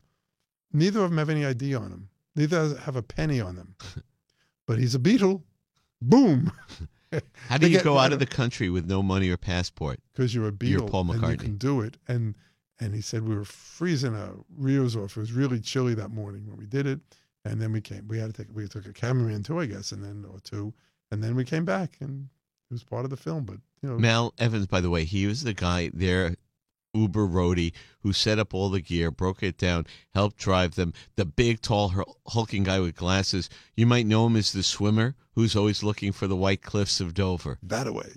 [0.73, 2.09] Neither of them have any ID on them.
[2.35, 3.75] Neither have a penny on them.
[4.67, 5.43] But he's a Beatle.
[6.01, 6.51] Boom.
[7.47, 9.99] How do you go out of the country with no money or passport?
[10.11, 11.39] because you're a Beatle You're Paul and you McCartney.
[11.39, 11.95] can do it.
[12.09, 12.35] And
[12.79, 15.15] and he said we were freezing our rears off.
[15.15, 16.99] It was really chilly that morning when we did it.
[17.45, 18.09] And then we came.
[18.09, 18.53] We had to take.
[18.53, 20.73] We took a cameraman too, I guess, and then or two,
[21.11, 22.27] and then we came back, and
[22.69, 23.45] it was part of the film.
[23.45, 26.35] But you know, Mal Evans, by the way, he was the guy there,
[26.93, 30.93] Uber roadie, who set up all the gear, broke it down, helped drive them.
[31.15, 31.93] The big, tall,
[32.27, 33.49] hulking guy with glasses.
[33.75, 37.13] You might know him as the swimmer who's always looking for the white cliffs of
[37.13, 37.59] Dover.
[37.63, 38.09] that away.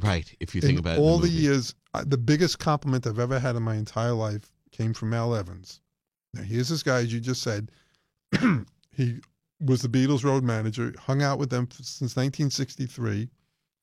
[0.00, 1.00] Right, if you think in about it.
[1.00, 1.42] all the, movie.
[1.42, 1.74] years,
[2.06, 5.80] the biggest compliment I've ever had in my entire life came from Mal Evans.
[6.34, 7.70] Now, here's this guy, as you just said.
[8.90, 9.20] he
[9.60, 13.28] was the Beatles road manager, hung out with them since 1963,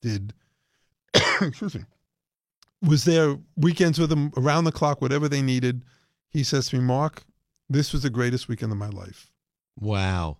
[0.02, 0.34] did,
[1.42, 1.84] excuse me,
[2.82, 5.84] was there weekends with them around the clock, whatever they needed.
[6.30, 7.24] He says to me, Mark,
[7.70, 9.32] this was the greatest weekend of my life.
[9.80, 10.38] Wow.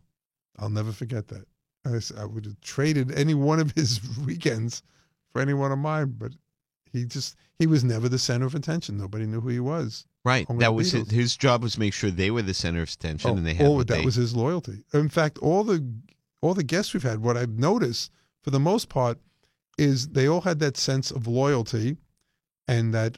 [0.58, 1.46] I'll never forget that.
[1.86, 4.84] I would have traded any one of his weekends
[5.32, 6.34] for any one of mine, but
[6.92, 8.98] he just he was never the center of attention.
[8.98, 10.06] Nobody knew who he was.
[10.26, 10.46] Right.
[10.50, 13.32] Only That was his, his job was make sure they were the center of attention
[13.32, 14.84] Oh, and they had all- what that they, was his loyalty.
[14.94, 15.84] In fact, all the
[16.42, 18.12] all the guests we've had, what I've noticed
[18.44, 19.18] for the most part
[19.80, 21.98] is they all had that sense of loyalty
[22.68, 23.18] and that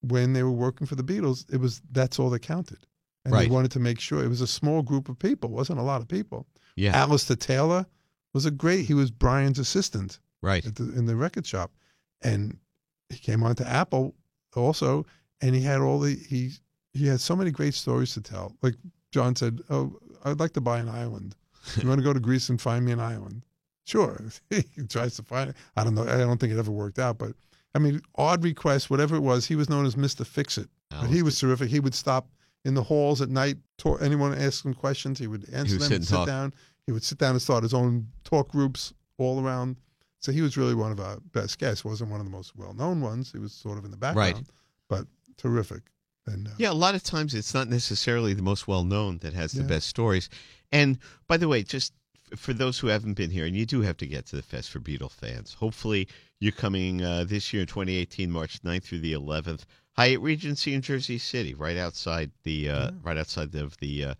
[0.00, 2.86] when they were working for the Beatles, it was that's all that counted,
[3.24, 3.48] and Right.
[3.48, 5.50] they wanted to make sure it was a small group of people.
[5.50, 6.46] It wasn't a lot of people.
[6.74, 6.96] Yeah.
[6.96, 7.86] Alistair Taylor
[8.34, 8.86] was a great.
[8.86, 10.64] He was Brian's assistant right.
[10.66, 11.70] at the, in the record shop,
[12.22, 12.58] and
[13.10, 14.14] he came on to Apple
[14.56, 15.06] also,
[15.40, 16.50] and he had all the he
[16.94, 18.56] he had so many great stories to tell.
[18.62, 18.74] Like
[19.12, 21.36] John said, "Oh, I'd like to buy an island.
[21.80, 23.44] You want to go to Greece and find me an island?"
[23.84, 24.20] Sure.
[24.50, 25.56] he tries to find it.
[25.76, 26.04] I don't know.
[26.04, 27.32] I don't think it ever worked out, but
[27.74, 30.68] I mean, odd requests, whatever it was, he was known as Mister Fix It.
[30.90, 31.70] But he was terrific.
[31.70, 32.28] He would stop
[32.64, 33.56] in the halls at night.
[33.78, 35.88] Talk, anyone ask him questions, he would answer would them.
[35.88, 36.26] sit and sit talk.
[36.26, 36.52] down.
[36.86, 39.76] He would sit down and start his own talk groups all around.
[40.18, 41.84] So he was really one of our best guests.
[41.84, 43.32] wasn't one of the most well known ones.
[43.32, 44.44] He was sort of in the background, right.
[44.88, 45.06] but
[45.38, 45.82] terrific.
[46.26, 49.32] And uh, Yeah, a lot of times it's not necessarily the most well known that
[49.32, 49.68] has the Yeah.
[49.68, 50.28] best stories.
[50.70, 51.92] And by the way, just
[52.36, 54.70] for those who haven't been here, and you do have to get to the Fest
[54.70, 55.54] for Beatle fans.
[55.54, 56.08] Hopefully,
[56.40, 59.62] you're coming uh, this year in 2018, March 9th through the 11th,
[59.96, 64.14] Hyatt Regency in Jersey City, right outside the uh, right outside of the uh,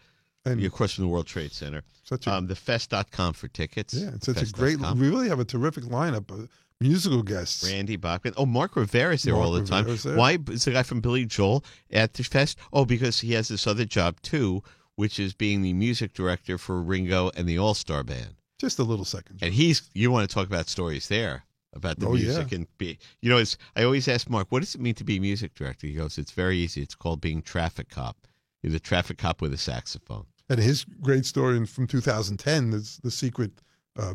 [0.45, 1.83] and across from the World Trade Center.
[2.05, 3.95] such a Um, thefest.com for tickets.
[3.95, 4.79] yeah, it's such a great.
[4.79, 4.99] Fest.com.
[5.01, 6.49] We really have a terrific lineup of
[6.81, 7.65] musical guests.
[7.71, 8.35] Randy Bachman.
[8.37, 9.87] Oh, Mark Rivera's there Mark all the time.
[9.87, 10.17] There.
[10.17, 12.59] Why is the guy from Billy Joel at the fest?
[12.73, 14.63] Oh, because he has this other job too,
[14.97, 18.35] which is being the music director for Ringo and the All Star Band.
[18.59, 19.39] Just a little second.
[19.43, 22.25] And he's you want to talk about stories there about the Oh, yeah.
[22.25, 25.05] music and be you know it's I always ask Mark what does it mean to
[25.05, 25.87] be music director?
[25.87, 26.83] He goes it's very easy.
[26.83, 28.17] It's called being traffic cop.
[28.63, 30.27] You're the traffic cop with a saxophone.
[30.49, 33.51] And his great story in- from 2010 is the secret
[33.99, 34.15] uh,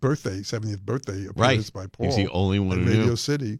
[0.00, 3.16] birthday, 70th birthday appearance by Paul He's the only one who Radio knew.
[3.16, 3.58] City.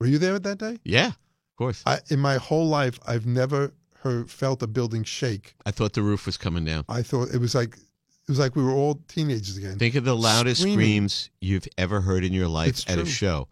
[0.00, 0.78] Were you there that day?
[0.84, 1.82] Yeah, of course.
[1.86, 3.72] I, in my whole life, I've never
[4.10, 5.54] heard, felt a building shake.
[5.66, 6.84] I thought the roof was coming down.
[6.88, 9.78] I thought it was like it was like we were all teenagers again.
[9.78, 10.78] Think of the loudest Screaming.
[10.78, 13.10] screams you've ever heard in your life It's at a true.
[13.10, 13.48] show.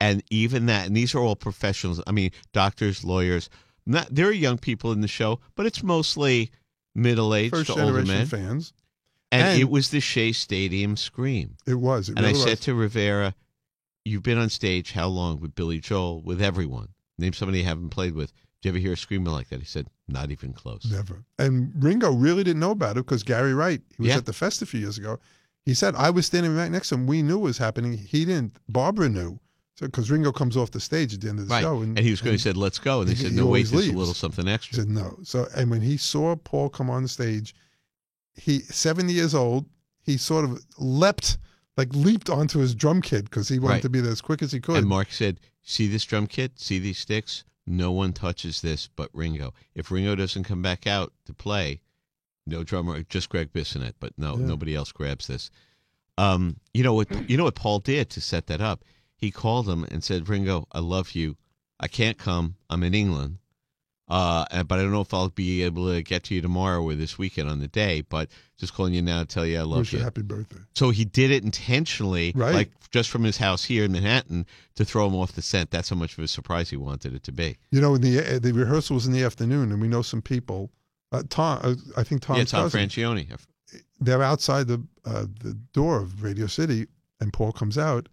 [0.00, 2.02] And even that, and these are all professionals.
[2.06, 3.48] I mean, doctors, lawyers.
[3.86, 6.50] Not there are young people in the show, but it's mostly
[6.94, 8.26] middle-aged First to older generation men.
[8.26, 8.72] fans.
[9.32, 11.56] And, And- it was the Shea Stadium scream.
[11.66, 12.08] It was.
[12.08, 13.34] It And I really said to Rivera,
[14.04, 16.88] "You've been on stage how long with Billy Joel, with everyone?
[17.18, 18.32] Name somebody you haven't played with.
[18.62, 21.24] Do you ever hear a screamer like that?" He said, "Not even close." Never.
[21.38, 24.16] And Ringo really didn't know about it because Gary Wright, he was Yeah.
[24.18, 25.18] at the fest a few years ago.
[25.64, 27.06] He said, I was standing right next to him.
[27.06, 27.96] We knew what was happening.
[27.96, 28.58] He didn't.
[28.68, 29.40] Barbara knew.
[29.76, 31.62] So, because Ringo comes off the stage at the end of the Right.
[31.62, 31.80] show.
[31.80, 33.88] And, he was going to said, "Let's go," and they he- said, "No, wait, there's
[33.88, 35.18] a little something extra." He said no.
[35.24, 37.54] So, and when he saw Paul come on the stage,
[38.36, 39.64] he, 70 years old,
[40.02, 41.38] he sort of leapt,
[41.76, 43.82] like leaped onto his drum kit because he wanted Right.
[43.82, 44.76] to be there as quick as he could.
[44.76, 46.52] And Mark said, "See this drum kit?
[46.60, 47.42] See these sticks?
[47.66, 49.54] No one touches this but Ringo.
[49.74, 51.80] If Ringo doesn't come back out to play,
[52.46, 54.46] no drummer, just Greg Bissonette, but no, Yeah.
[54.46, 55.50] nobody else grabs this."
[56.18, 57.30] Um, you know what?
[57.30, 58.84] You know what Paul did to set that up?
[59.16, 61.36] He called him and said, "Ringo, I love you.
[61.80, 62.56] I can't come.
[62.68, 63.38] I'm in England."
[64.06, 66.94] Uh, but I don't know if I'll be able to get to you tomorrow or
[66.94, 68.02] this weekend on the day.
[68.02, 70.58] But just calling you now to tell you I love Wish you happy birthday.
[70.74, 72.54] So he did it intentionally, Right.
[72.54, 75.70] like just from his house here in Manhattan, to throw him off the scent.
[75.70, 77.56] That's how much of a surprise he wanted it to be.
[77.70, 80.70] You know, the the rehearsal was in the afternoon, and we know some people.
[81.10, 83.36] Uh, Tom, uh, I think Tom's yeah, Tom cousin, Frangione.
[84.00, 86.86] they're outside the uh, the door of Radio City,
[87.20, 88.08] and Paul comes out,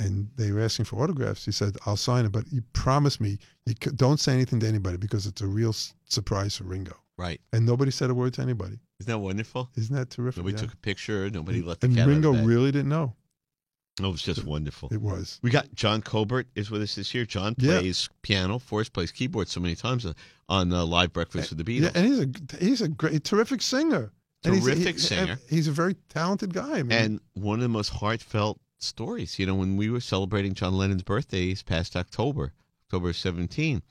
[0.00, 1.44] and they were asking for autographs.
[1.44, 4.66] He said, "I'll sign it, but you promise me you c- don't say anything to
[4.66, 7.40] anybody because it's a real s- surprise for Ringo." Right.
[7.52, 8.78] And nobody said a word to anybody.
[8.98, 9.70] Isn't that wonderful?
[9.76, 10.38] Isn't that terrific?
[10.38, 10.62] Nobody Yeah.
[10.62, 11.30] took a picture.
[11.30, 12.48] Nobody let the and cat Ringo out of the bag.
[12.48, 13.14] really didn't know.
[14.00, 14.88] Oh, it was just wonderful.
[14.90, 15.38] It was.
[15.42, 17.26] We got John Colbert is with us this year.
[17.26, 17.80] John Yeah.
[17.80, 18.58] plays piano.
[18.58, 20.14] Forrest plays keyboard so many times on-
[20.48, 21.82] on uh, Live Breakfast with the Beatles.
[21.82, 24.12] Yeah, and he's a he's a great, terrific singer.
[24.42, 25.38] And he's- Terrific he- singer.
[25.50, 26.78] He's a very talented guy.
[26.78, 29.38] I mean, and one of the most heartfelt stories.
[29.38, 32.52] You know, when we were celebrating John Lennon's birthday this past October,
[32.86, 33.82] October 17,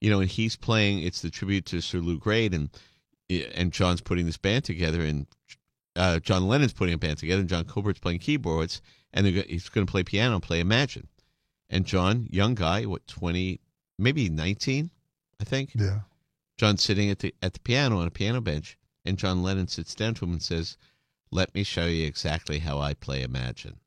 [0.00, 2.70] you know, and he's playing, it's the tribute to Sir Lew Grade, and
[3.54, 5.26] and John's putting this band together, and
[5.96, 9.68] uh, John Lennon's putting a band together, and John Colbert's playing keyboards, and go- he's
[9.68, 11.08] going to play piano and play Imagine.
[11.70, 13.60] And John, young guy, what, 20,
[13.98, 14.90] maybe 19,
[15.40, 15.70] I think?
[15.74, 16.00] yeah,
[16.58, 19.94] John's sitting at the at the piano on a piano bench, and John Lennon sits
[19.94, 20.76] down to him and says,
[21.30, 23.80] "Let me show you exactly how I play Imagine."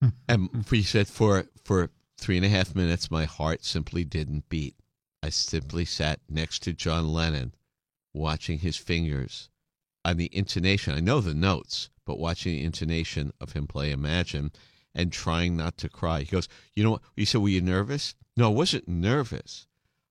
[0.00, 0.08] Hmm.
[0.28, 4.76] and he said, "For for three and a half minutes, my heart simply didn't beat.
[5.22, 7.54] I simply sat next to John Lennon,
[8.14, 9.50] watching his fingers
[10.04, 10.94] on the intonation.
[10.94, 14.52] I know the notes, but watching the intonation of him play Imagine."
[14.92, 16.20] And trying not to cry.
[16.20, 17.02] He goes, You know what?
[17.14, 18.16] He said, Were you nervous?
[18.36, 19.68] No, I wasn't nervous.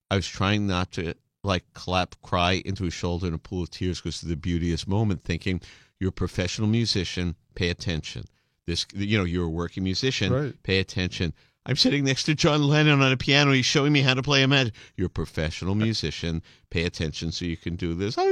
[0.10, 3.72] I was trying not to like clap, cry into his shoulder in a pool of
[3.72, 5.62] tears because of the beauteous moment, thinking
[6.00, 8.24] you're a professional musician, pay attention.
[8.70, 10.54] This, you know, you're a working musician, Right.
[10.64, 11.34] pay attention.
[11.66, 13.52] I'm sitting next to John Lennon on a piano.
[13.52, 14.74] He's showing me how to play a magic.
[14.96, 16.42] You're a professional musician.
[16.70, 18.16] Pay attention so you can do this.
[18.18, 18.28] Like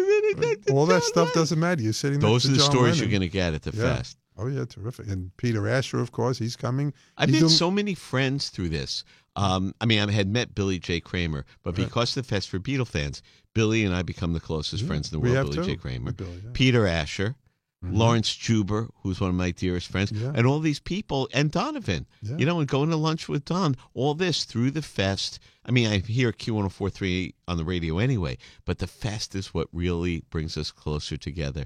[0.71, 1.33] All that stuff Lennon.
[1.35, 1.81] doesn't matter.
[1.81, 2.19] You're sitting.
[2.19, 3.09] Those are the John stories Lennon.
[3.11, 3.95] you're going to get at the Yeah.
[3.97, 4.17] fest.
[4.37, 5.07] Oh yeah, terrific.
[5.07, 6.93] And Peter Asher, of course, he's coming.
[7.17, 9.03] I've He's met doing- so many friends through this.
[9.35, 10.99] Um, I mean, I had met Billy J.
[10.99, 11.85] Kramer, but Right.
[11.85, 13.21] because of the Fest for Beatle fans,
[13.53, 15.51] Billy and I become the closest Yeah, friends in the world.
[15.51, 15.73] Billy J.
[15.73, 16.49] too, Kramer, Billy, yeah.
[16.53, 17.35] Peter Asher,
[17.83, 17.95] Mhm.
[17.95, 20.31] Laurence Juber, who's one of my dearest friends, Yeah.
[20.33, 22.07] and all these people, and Donovan.
[22.23, 22.37] Yeah.
[22.37, 23.75] You know, and going to lunch with Don.
[23.93, 25.37] All this through the fest.
[25.63, 30.21] I mean, I hear Q1043 on the radio anyway, but the fest is what really
[30.31, 31.65] brings us closer together.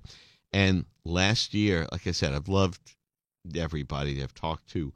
[0.51, 2.95] And last year, like I said, I've loved
[3.55, 4.93] everybody I've talked to.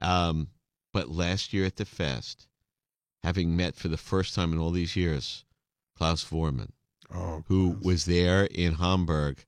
[0.00, 0.48] Um,
[0.92, 2.46] but last year at the fest,
[3.22, 5.44] having met for the first time in all these years,
[5.96, 6.70] Klaus Voormann,
[7.10, 7.84] oh, who Klaus.
[7.84, 9.44] was there in Hamburg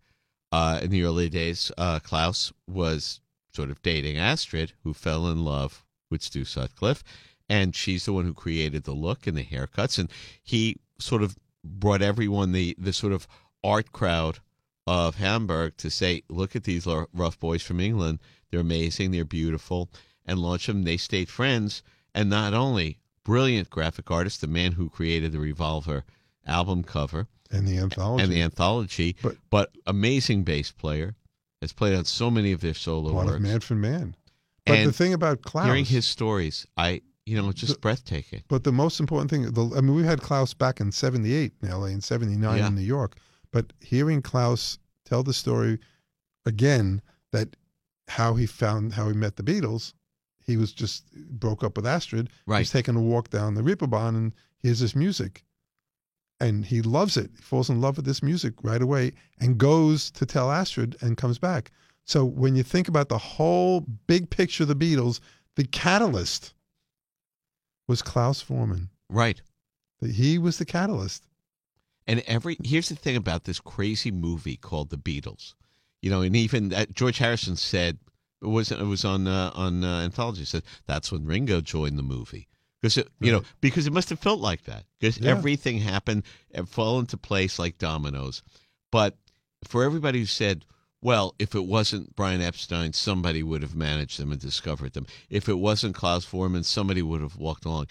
[0.53, 1.71] uh, in the early days.
[1.77, 3.21] Uh, Klaus was
[3.53, 7.03] sort of dating Astrid, who fell in love with Stu Sutcliffe,
[7.49, 10.11] and she's the one who created the look and the haircuts, and
[10.43, 13.27] he sort of brought everyone the the sort of
[13.63, 14.39] art crowd
[14.87, 18.19] of Hamburg to say, look at these rough boys from England.
[18.51, 19.11] They're amazing.
[19.11, 19.91] They're beautiful.
[20.27, 20.83] And launch them.
[20.83, 21.83] They stayed friends.
[22.15, 26.05] And not only brilliant graphic artist, the man who created the Revolver
[26.47, 28.23] album cover and the anthology.
[28.25, 31.15] and the anthology, But- but, amazing bass player.
[31.63, 33.43] Has played on so many of their solo part of.
[33.43, 34.17] Manfred Mann.
[34.65, 38.43] But the thing about Klaus, hearing his stories, I you know, it's just The- breathtaking.
[38.49, 41.69] But the most important thing, the, I mean, we had Klaus back in '78 in
[41.69, 42.69] LA and '79 Yeah.
[42.69, 43.19] in New York.
[43.53, 45.79] But hearing Klaus tell the story
[46.47, 47.57] again, that
[48.09, 49.93] how he found how he met the Beatles,
[50.45, 52.31] he was just broke up with Astrid.
[52.47, 52.61] Right.
[52.61, 55.45] was taking a walk down the Reeperbahn and hears this music,
[56.41, 57.31] and he loves it.
[57.37, 61.17] He falls in love with this music right away and goes to tell Astrid and
[61.17, 61.71] comes back.
[62.05, 65.21] So when you think about the whole big picture of the Beatles,
[65.57, 66.55] the catalyst
[67.87, 68.89] was Klaus Voormann.
[69.09, 69.41] Right.
[70.01, 71.27] He was the catalyst.
[72.07, 75.55] And every here's the thing about this crazy movie called The Beatles.
[76.01, 77.99] You know, and even uh, George Harrison said
[78.43, 82.03] it was it was on uh, on uh, anthology said that's when Ringo joined the
[82.03, 82.49] movie
[82.81, 85.31] because you know because it must have felt like that because Yeah.
[85.31, 88.43] everything happened and fell into place like dominoes.
[88.91, 89.17] But
[89.65, 90.65] for everybody who said,
[91.03, 95.07] well, if it wasn't Brian Epstein, somebody would have managed them and discovered them.
[95.29, 97.87] If it wasn't Klaus Voormann, somebody would have walked along.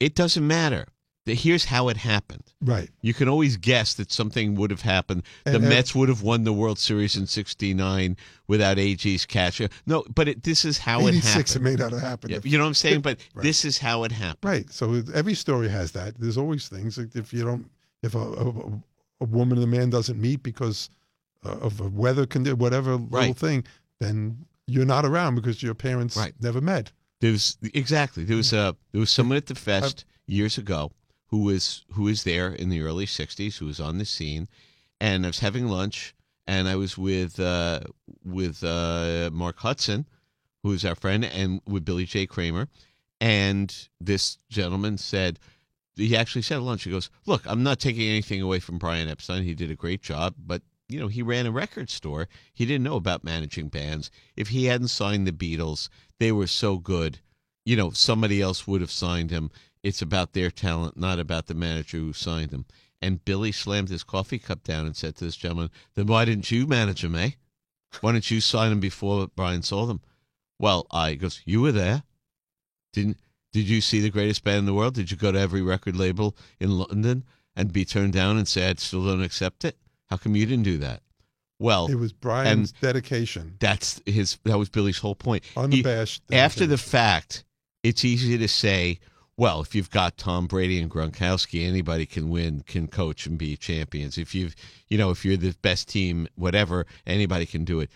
[0.00, 0.86] It doesn't matter.
[1.24, 2.42] The- Here's how it happened.
[2.60, 2.90] Right.
[3.00, 5.22] You can always guess that something would have happened.
[5.44, 8.16] The And- and- Mets would have won the World Series in '69
[8.48, 9.60] without Agee's catch.
[9.86, 11.64] No, but it, this is how it 86 it happened.
[11.64, 12.30] may not have happened.
[12.32, 13.00] Yeah, if- you know what I'm saying?
[13.02, 13.42] But Right.
[13.44, 14.50] this is how it happened.
[14.50, 14.72] Right.
[14.72, 16.18] So every story has that.
[16.18, 16.98] There's always things.
[16.98, 17.70] like If you don't,
[18.02, 18.82] if a, a,
[19.20, 20.90] a woman and a man doesn't meet because
[21.44, 23.36] uh, of a weather condition, whatever little Right.
[23.36, 23.64] thing,
[24.00, 26.34] then you're not around because your parents Right.
[26.40, 26.90] never met.
[27.20, 30.90] There was exactly there was a there was someone at the fest years ago
[31.32, 34.46] who was who was there in the early '60s who was on the scene,
[35.00, 36.14] and I was having lunch
[36.46, 37.80] and I was with uh,
[38.22, 40.06] with uh, Mark Hudson,
[40.62, 42.26] who is our friend, and with Billy J.
[42.26, 42.68] Kramer,
[43.20, 45.40] and this gentleman said.
[45.94, 49.10] He actually said at lunch, he goes, Look, I'm not taking anything away from Brian
[49.10, 49.42] Epstein.
[49.42, 52.28] He did a great job, but you know, he ran a record store.
[52.54, 54.10] He didn't know about managing bands.
[54.34, 57.20] If he hadn't signed the Beatles, they were so good
[57.64, 59.50] you know, somebody else would have signed him.
[59.82, 62.66] It's about their talent, not about the manager who signed them.
[63.00, 66.50] And Billy slammed his coffee cup down and said to this gentleman, Then why didn't
[66.50, 67.30] you manage him, eh?
[68.00, 70.00] Why didn't you sign him before Brian saw them?
[70.58, 72.04] Well, I he goes, You were there.
[72.92, 73.18] Didn't
[73.52, 74.94] did you see the greatest band in the world?
[74.94, 78.68] Did you go to every record label in London and be turned down and say
[78.70, 79.76] I still don't accept it?
[80.08, 81.02] How come you didn't do that?
[81.58, 85.44] Well, It was Brian's dedication, that's his that was Billy's whole point.
[85.44, 86.22] He- unabashed.
[86.32, 87.44] after the fact,
[87.82, 88.98] it's easy to say,
[89.42, 93.56] well, if you've got Tom Brady and Gronkowski, anybody can win, can coach and be
[93.56, 94.16] champions.
[94.16, 94.54] If you've,
[94.88, 97.90] you know, if you're the best team, whatever, anybody can do it.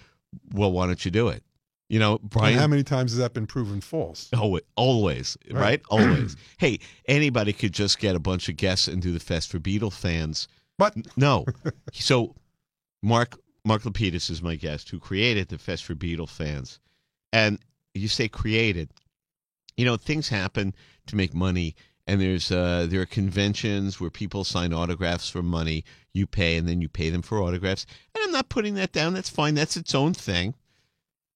[0.53, 1.45] Well, why don't you do it?
[1.89, 2.59] You know, And Brian.
[2.59, 4.29] how many times has that been proven false?
[4.35, 5.61] Oh, always, always, Right.
[5.61, 5.83] right?
[5.91, 6.37] Always.
[6.59, 9.93] hey, anybody could just get a bunch of guests and do the fest for Beatle
[9.93, 10.49] fans.
[10.79, 11.47] But No.
[11.93, 12.35] so,
[13.05, 16.81] Mark Mark Lapidos is my guest, who created the Fest for Beatle fans.
[17.33, 17.59] And
[17.95, 18.91] you say created,
[19.77, 20.75] you know, things happen
[21.07, 21.75] to make money,
[22.07, 25.85] and there's uh, there are conventions where people sign autographs for money.
[26.15, 27.87] You pay, and then you pay them for autographs.
[28.15, 29.15] And I'm not putting that down.
[29.15, 29.55] That's fine.
[29.55, 30.55] That's its own thing.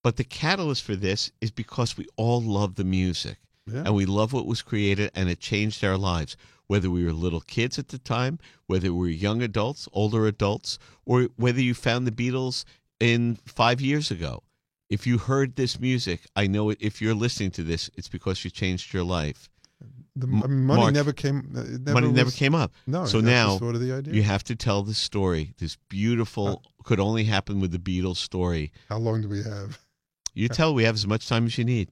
[0.02, 4.06] But the catalyst for this is because we all love the music yeah, and we
[4.06, 7.88] love what was created and it changed our lives whether we were little kids at
[7.88, 12.64] the time whether we were young adults older adults or whether you found the beatles
[12.98, 14.42] in five years ago
[14.90, 18.44] if you heard this music, I know it, if you're listening to this, it's because
[18.44, 19.48] you changed your life.
[20.16, 21.52] The M- money Mark, never came.
[21.56, 22.72] uh, never Money never came up.
[22.86, 23.06] No.
[23.06, 24.12] So now sort of the idea.
[24.12, 25.54] You have to tell the story.
[25.58, 28.72] This beautiful could only happen with the Beatles story.
[28.88, 29.78] How long do we have?
[30.34, 31.90] You tell we have as much time as you need.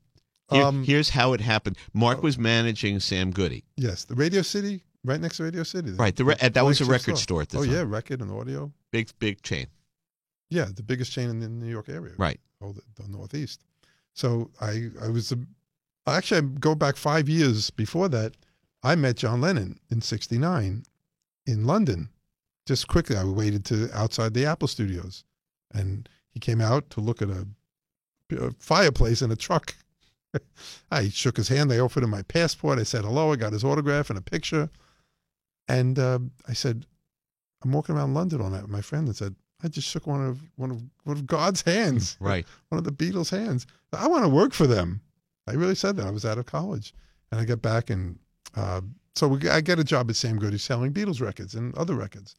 [0.51, 1.77] Here- Um, here's how it happened.
[1.95, 3.65] Mark was managing Sam Goody.
[3.77, 5.93] Yes, the Radio City, right next to Radio City.
[5.93, 7.73] Right, the re- the that was a record store at the oh time.
[7.73, 8.73] yeah, record and audio.
[8.91, 9.67] Big big chain.
[10.51, 12.15] Yeah, the biggest chain in the New York area.
[12.19, 12.41] Right.
[12.61, 13.63] Oh, the, the Northeast.
[14.15, 15.39] So I, I was, a,
[16.07, 18.35] actually, I go back five years before that.
[18.83, 20.85] I met John Lennon in '69
[21.47, 22.11] in London.
[22.67, 25.25] Just quickly, I waited to outside the Apple Studios,
[25.73, 27.47] and he came out to look at a,
[28.39, 29.75] a fireplace in a truck.
[30.91, 31.71] I shook his hand.
[31.71, 32.79] They offered him my passport.
[32.79, 33.33] I said hello.
[33.33, 34.71] I got his autograph and a picture.
[35.67, 36.87] And uh, I said,
[37.63, 40.25] I'm walking around London all night with my friend and said, I just shook one
[40.25, 42.47] of one of one of God's hands, Right.
[42.69, 43.67] one of the Beatles' hands.
[43.93, 45.01] I want to work for them.
[45.47, 46.07] I really said that.
[46.07, 46.95] I was out of college,
[47.33, 48.19] and I get back and
[48.55, 48.81] uh,
[49.15, 52.37] so we, I get a job at Sam Goody selling Beatles records and other records.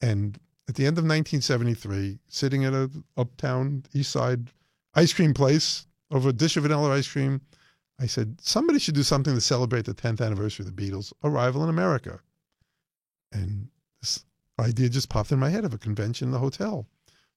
[0.00, 4.48] And at the end of 1973, sitting at a uptown East Side
[4.94, 7.40] ice cream place over a dish of vanilla ice cream,
[8.00, 11.62] I said somebody should do something to celebrate the 10th anniversary of the Beatles' arrival
[11.62, 12.20] in America.
[13.32, 13.68] And
[14.58, 16.86] idea just popped in my head of a convention in the hotel.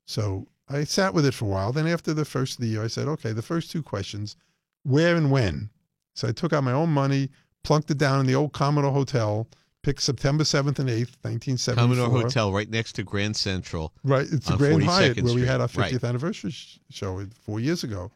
[0.06, 1.71] So I sat with it for a while.
[1.71, 4.36] Then after the first of the year, I said, okay, the first two questions,
[4.84, 5.69] where and when?
[6.13, 7.30] So I took out my own money,
[7.63, 9.47] plunked it down in the old Commodore Hotel,
[9.84, 11.75] picked September 7th and 8th, 1974.
[11.75, 13.93] Commodore Hotel right next to Grand Central.
[14.04, 14.25] Right.
[14.32, 16.04] It's the Grand 42nd Hyatt where we had our 50th Right.
[16.04, 16.54] anniversary
[16.89, 18.12] show four years ago.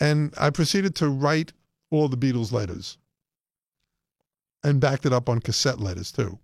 [0.00, 1.52] And I proceeded to write
[1.90, 2.98] all the Beatles letters
[4.64, 6.38] and backed it up on cassette letters too.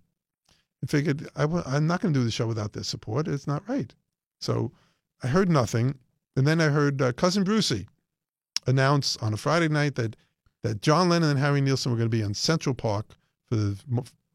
[0.83, 3.29] And figured I w- I'm not going to do the show without their support.
[3.29, 3.95] It's not right.
[4.41, 4.73] So
[5.23, 5.97] I heard nothing.
[6.35, 7.87] And then I heard uh, Cousin Brucey
[8.67, 10.17] announce on a Friday night that,
[10.61, 13.05] that John Lennon and Harry Nilsson were going to be on Central Park
[13.47, 13.81] for the,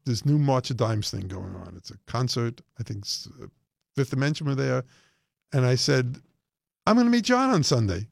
[0.05, 1.75] this new March of Dimes thing going on.
[1.77, 2.61] It's a concert.
[2.79, 3.05] I think
[3.43, 3.45] uh,
[3.95, 4.83] Fifth Dimension were there.
[5.53, 6.17] And I said,
[6.87, 8.07] I'm going to meet John on Sunday.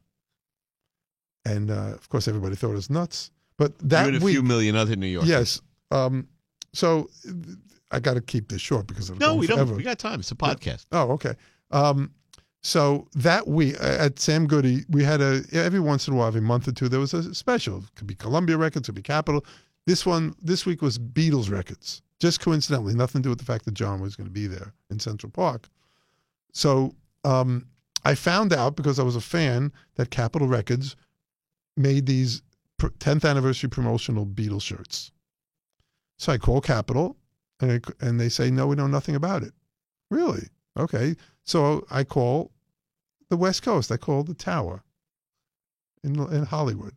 [1.44, 3.32] And uh, of course, everybody thought it was nuts.
[3.58, 5.28] But that you and a week, few million other New Yorkers.
[5.28, 5.62] yes.
[5.90, 6.28] Um,
[6.72, 7.10] so
[7.92, 9.58] I got to keep this short because it'll No, we don't.
[9.58, 9.76] forever.
[9.76, 10.20] We got time.
[10.20, 10.86] It's a podcast.
[10.92, 11.36] Oh, okay.
[11.72, 12.12] Um,
[12.62, 16.42] so that week at Sam Goody, we had a every once in a while, every
[16.42, 17.80] month or two, there was a special.
[17.80, 19.46] It could be Columbia Records, could be Capitol.
[19.86, 22.02] This one, this week was Beatles Records.
[22.20, 24.74] Just coincidentally, nothing to do with the fact that John was going to be there
[24.90, 25.70] in Central Park.
[26.52, 27.68] So um,
[28.04, 30.96] I found out because I was a fan that Capitol Records
[31.78, 32.42] made these
[32.80, 35.12] 10th anniversary promotional Beatles shirts.
[36.18, 37.17] So I call Capitol,
[37.60, 39.54] and I, and they say, no, we know nothing about it.
[40.10, 40.48] Really?
[40.78, 41.16] Okay.
[41.44, 42.52] So I call
[43.30, 43.92] the West Coast.
[43.92, 44.84] I call the Tower
[46.04, 46.96] in in Hollywood.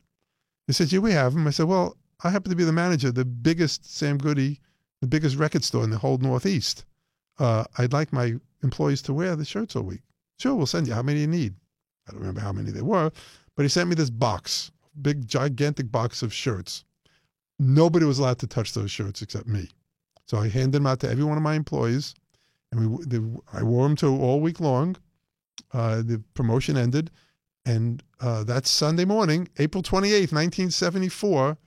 [0.67, 3.09] They said, "Yeah, we have them." I said, "Well, I happen to be the manager
[3.09, 4.61] of the biggest Sam Goody,
[5.01, 6.85] the biggest record store in the whole Northeast.
[7.39, 10.03] Uh, I'd like my employees to wear the shirts all week.
[10.39, 10.95] Sure, we'll send you.
[10.95, 11.55] How many you need?
[12.09, 13.11] I don't remember how many there were,
[13.57, 14.71] but he sent me this box,
[15.01, 16.85] big gigantic box of shirts.
[17.59, 19.69] Nobody was allowed to touch those shirts except me.
[20.31, 22.15] So I handed them out to every one of my employees,
[22.71, 24.95] and we the, I wore them to all week long.
[25.73, 27.11] Uh, the promotion ended,
[27.67, 31.59] and uh, that Sunday morning, April twenty eighth, nineteen seventy four,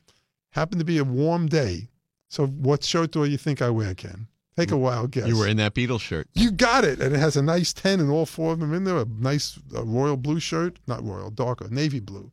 [0.52, 1.90] happened to be a warm day.
[2.30, 4.28] So what shirt do you think I wear, Ken?
[4.56, 5.28] Take a wild guess.
[5.28, 6.30] You were in that Beatles shirt.
[6.34, 8.86] You got it, and it has a nice ten and all four of them in
[8.86, 8.96] there.
[8.96, 12.32] A nice uh, royal blue shirt, not royal, darker navy blue.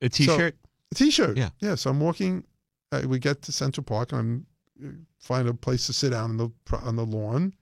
[0.00, 0.54] A T-shirt.
[0.92, 1.36] A t-shirt.
[1.36, 1.48] Yeah.
[1.58, 1.74] Yeah.
[1.74, 2.44] So I'm walking.
[2.92, 4.55] Uh, we get to Central Park and I'm uh,
[5.18, 7.42] find a place to sit down on the on the lawn.
[7.42, 7.52] And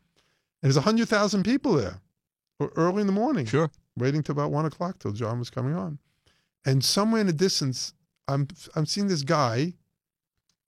[0.63, 2.01] there's a hundred thousand people there,
[2.77, 3.71] early in the morning, sure.
[3.97, 5.99] waiting till about one o'clock till John was coming on.
[6.65, 7.93] And somewhere in the distance,
[8.29, 9.75] I'm I'm seeing this guy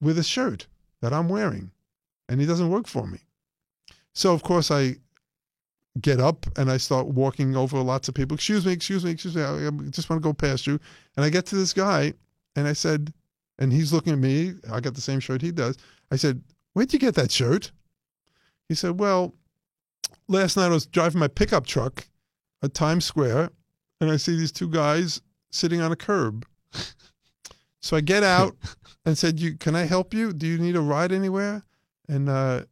[0.01, 0.67] with a shirt
[1.01, 1.71] that I'm wearing,
[2.29, 3.19] and he doesn't work for me.
[4.15, 4.97] So of course I
[6.01, 8.35] get up and I start walking over lots of people.
[8.35, 9.43] Excuse me, excuse me, excuse me.
[9.43, 10.79] I, I just want to go past you.
[11.17, 12.13] And I get to this guy,
[12.55, 13.13] and I said,
[13.59, 14.55] and he's looking at me.
[14.71, 15.77] I got the same shirt he does.
[16.11, 16.43] I said,
[16.73, 17.73] "Where'd you get that shirt?"
[18.69, 19.35] He said, "Well,
[20.29, 22.09] last night I was driving my pickup truck
[22.63, 23.51] at Times Square,
[24.01, 26.47] and I see these two guys sitting on a curb.
[27.81, 28.57] So I get out
[29.05, 30.33] and said, "You can I help you?
[30.33, 31.63] Do you need a ride anywhere?"
[32.09, 32.65] And uh,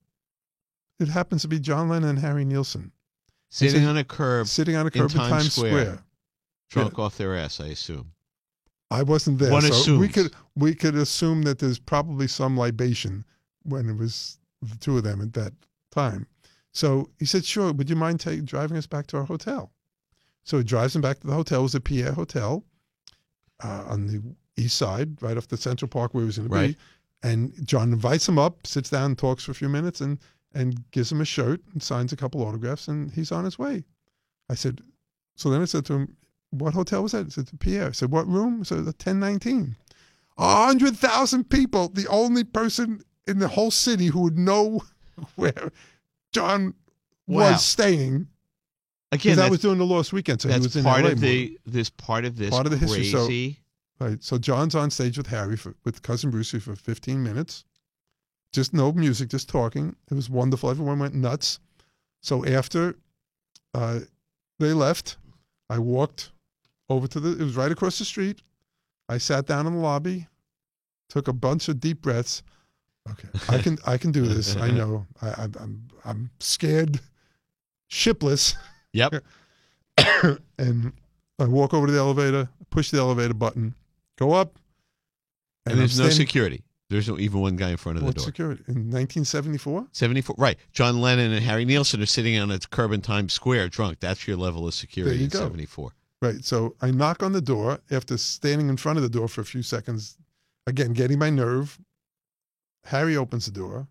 [0.98, 2.92] it happens to be John Lennon and Harry Nilsson
[3.50, 5.70] Sitting said- on a curb, sitting on a curb in Times Times Square.
[5.70, 6.04] Square.
[6.70, 8.10] drunk off their ass, I assume.
[8.94, 13.24] I wasn't there, One so we could we could assume that there's probably some libation
[13.64, 15.52] when it was the two of them at that
[15.90, 16.26] time.
[16.72, 19.72] So he said, "Sure, would you mind take, driving us back to our hotel?"
[20.44, 21.60] So he drives him back to the hotel.
[21.60, 22.64] It was a Pierre Hotel
[23.62, 24.22] uh, on the
[24.56, 26.76] east side, right off the Central Park where he was going to be.
[27.22, 30.18] And John invites him up, sits down, and talks for a few minutes, and
[30.52, 33.84] and gives him a shirt and signs a couple autographs, and he's on his way.
[34.48, 34.82] I said,
[35.34, 36.16] so then I said to him,
[36.54, 39.76] "What hotel was that?" I said, "Pierre." I said, "What room?" I said, "Ten nineteen.
[40.38, 41.88] A hundred thousand people.
[41.88, 44.82] The only person in the whole city who would know
[45.36, 45.70] where
[46.32, 46.74] John
[47.26, 47.52] Wow.
[47.52, 48.26] was staying
[49.12, 51.20] Again, because I was doing the Lost Weekend, so he was in part LA of
[51.20, 51.30] more.
[51.30, 53.28] the this part of this Part of the history, so-
[54.00, 54.22] Right.
[54.22, 57.64] So John's on stage with Harry for, with cousin Brucey for 15 minutes.
[58.52, 59.94] Just no music, just talking.
[60.10, 60.68] It was wonderful.
[60.68, 61.60] Everyone went nuts.
[62.20, 62.96] So after
[63.72, 64.00] uh,
[64.58, 65.16] they left,
[65.70, 66.32] I walked
[66.88, 67.32] over to the.
[67.32, 68.42] It was right across the street.
[69.08, 70.26] I sat down in the lobby,
[71.08, 72.42] took a bunch of deep breaths.
[73.10, 74.56] Okay, I can I can do this.
[74.56, 75.06] I know.
[75.20, 77.00] I, I, I'm I'm scared,
[77.88, 78.54] shipless
[78.92, 79.24] Yep.
[80.58, 80.92] and
[81.38, 83.74] I walk over to the elevator, push the elevator button,
[84.16, 84.56] go up,
[85.66, 86.62] And, I'm there's no security.
[86.90, 88.24] There's no even one guy in front of the What door.
[88.26, 88.62] security?
[88.68, 89.88] In 1974?
[89.90, 90.36] 74.
[90.38, 90.58] Right.
[90.72, 93.98] John Lennon and Harry Nilsson are sitting on a curb in Times Square drunk.
[94.00, 95.40] That's your level of security in go.
[95.40, 95.92] 74.
[96.22, 96.44] Right.
[96.44, 99.44] So I knock on the door after standing in front of the door for a
[99.44, 100.16] few seconds,
[100.66, 101.78] again, getting my nerve.
[102.84, 103.86] Harry opens the door.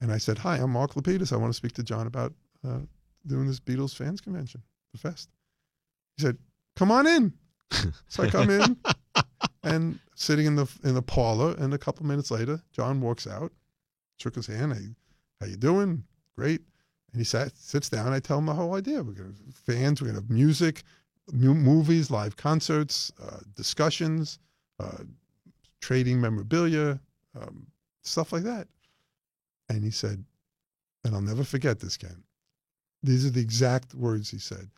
[0.00, 1.32] And I said, Hi, I'm Mark Lapidos.
[1.32, 2.32] I want to speak to John about
[2.66, 2.80] uh,
[3.26, 5.28] doing this Beatles fans convention, the fest.
[6.16, 6.38] He said,
[6.76, 7.32] Come on in.
[8.08, 8.76] so I come in
[9.64, 13.52] and sitting in the in the parlor, and a couple minutes later, John walks out,
[14.18, 14.72] shook his hand.
[14.72, 14.94] Hey,
[15.40, 16.04] how you doing?
[16.36, 16.60] Great.
[17.12, 18.12] And he sat sits down.
[18.12, 19.02] I tell him the whole idea.
[19.02, 20.00] We're gonna have fans.
[20.00, 20.84] We're gonna have music,
[21.32, 24.38] movies, live concerts, uh, discussions,
[24.80, 25.04] uh,
[25.80, 26.98] trading memorabilia,
[27.40, 27.66] um,
[28.02, 28.66] stuff like that.
[29.68, 30.24] And he said,
[31.04, 32.22] and I'll never forget this, Ken.
[33.02, 34.68] These are the exact words he said.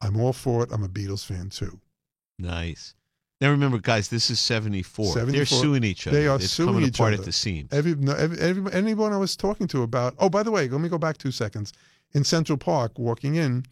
[0.00, 0.70] I'm all for it.
[0.72, 1.78] I'm a Beatles fan too.
[2.38, 2.94] Nice.
[3.40, 5.14] Now remember, guys, this is 74.
[5.26, 6.18] They're suing each other.
[6.18, 7.22] They are it's suing coming each apart other.
[7.22, 7.72] at the seams.
[7.72, 10.14] Every, no, every, every anyone I was talking to about.
[10.18, 11.72] Oh, by the way, let me go back two seconds.
[12.12, 13.64] In Central Park, walking in,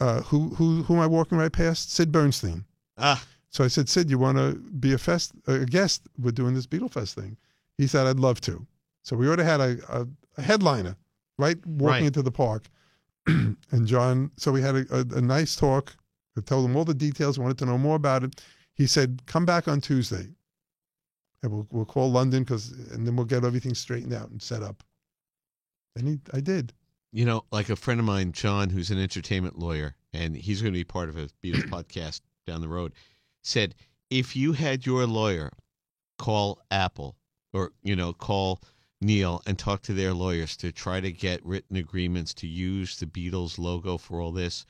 [0.00, 1.92] uh, who who who am I walking right past?
[1.92, 2.64] Sid Bernstein.
[2.98, 6.02] ah, So I said, Sid, you want to be a fest a guest?
[6.18, 7.36] We're doing this Beatle Fest thing.
[7.78, 8.66] He said, I'd love to.
[9.02, 10.06] So we already had a, a,
[10.38, 10.96] a headliner
[11.38, 12.02] right walking Right.
[12.04, 12.64] into the park,
[13.26, 14.30] and John.
[14.36, 15.94] So we had a, a, a nice talk.
[16.36, 17.38] I told him all the details.
[17.38, 18.42] Wanted to know more about it.
[18.74, 20.26] He said, "Come back on Tuesday,
[21.42, 24.62] and we'll we'll call London because, and then we'll get everything straightened out and set
[24.62, 24.82] up."
[25.96, 26.72] And he, I did.
[27.14, 30.72] You know, like a friend of mine, John, who's an entertainment lawyer, and he's going
[30.74, 32.92] to be part of a Beatles podcast down the road,
[33.42, 33.74] said
[34.10, 35.52] if you had your lawyer
[36.18, 37.16] call Apple
[37.52, 38.60] or you know call
[39.00, 43.06] Neil and talk to their lawyers to try to get written agreements to use the
[43.06, 44.66] Beatles logo for all this.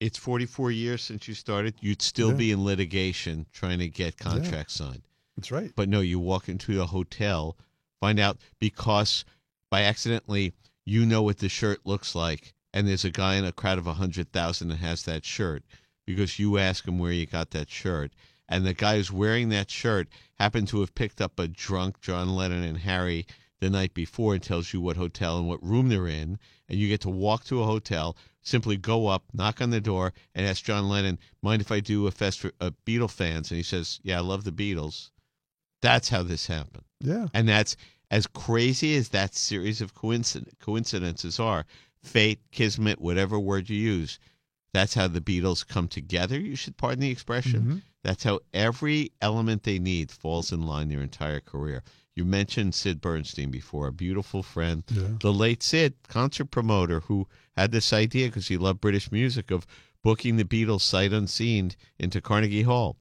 [0.00, 1.74] It's 44 years since you started.
[1.80, 2.36] You'd still Yeah.
[2.36, 5.02] be in litigation trying to get contracts signed.
[5.36, 5.70] That's right.
[5.76, 7.56] But no, you walk into a hotel,
[8.00, 9.24] find out because
[9.70, 10.52] by accidentally
[10.84, 13.86] you know what the shirt looks like, and there's a guy in a crowd of
[13.86, 15.62] a hundred thousand that has that shirt
[16.06, 18.12] because you ask him where you got that shirt,
[18.48, 20.08] and the guy who's wearing that shirt
[20.38, 23.26] happened to have picked up a drunk John Lennon and Harry
[23.60, 26.88] the night before and tells you what hotel and what room they're in, and you
[26.88, 30.64] get to walk to a hotel, simply go up, knock on the door, and ask
[30.64, 34.00] John Lennon, "Mind if I do a fest for uh, Beatle fans?" And he says,
[34.02, 35.10] "Yeah, I love the Beatles."
[35.80, 36.84] That's how this happened.
[37.00, 37.26] Yeah.
[37.34, 37.76] And that's
[38.14, 41.66] as crazy as that series of coincidences are
[42.00, 44.20] fate, kismet, whatever word you use.
[44.72, 46.38] That's how the Beatles come together.
[46.38, 47.62] You should pardon the expression.
[47.62, 47.82] Mhm.
[48.04, 51.82] That's how every element they need falls in line their entire career.
[52.14, 54.84] You mentioned Sid Bernstein before, a beautiful friend.
[54.88, 55.16] Yeah.
[55.20, 59.66] The late Sid, concert promoter, who had this idea because he loved British music of
[60.02, 62.96] booking the Beatles sight unseen into Carnegie Hall.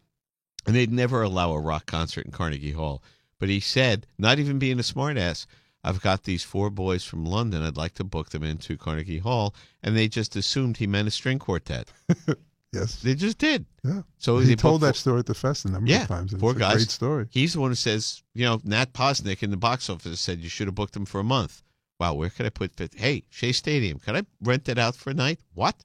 [0.66, 3.04] And they'd never allow a rock concert in Carnegie Hall.
[3.44, 5.48] But he said, not even being a smartass,
[5.84, 7.62] I've got these four boys from London.
[7.62, 9.54] I'd like to book them into Carnegie Hall.
[9.84, 11.92] And they just assumed he meant a string quartet.
[12.72, 13.02] Yes.
[13.02, 13.66] They just did.
[13.84, 14.02] Yeah.
[14.18, 16.32] So he told that story at the fest a number Yeah, of times.
[16.32, 16.76] and four it's a guys.
[16.78, 17.28] Great story.
[17.30, 20.50] He's the one who says, you know, Nat Posnick in the box office said you
[20.50, 21.62] should have booked them for a month.
[22.00, 22.94] Wow, where could I put fit?
[22.96, 25.40] Hey, Shea Stadium, can I rent it out for a night?
[25.54, 25.76] What?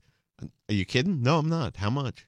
[0.40, 1.20] Are you kidding?
[1.22, 1.76] No, I'm not.
[1.76, 2.26] How much?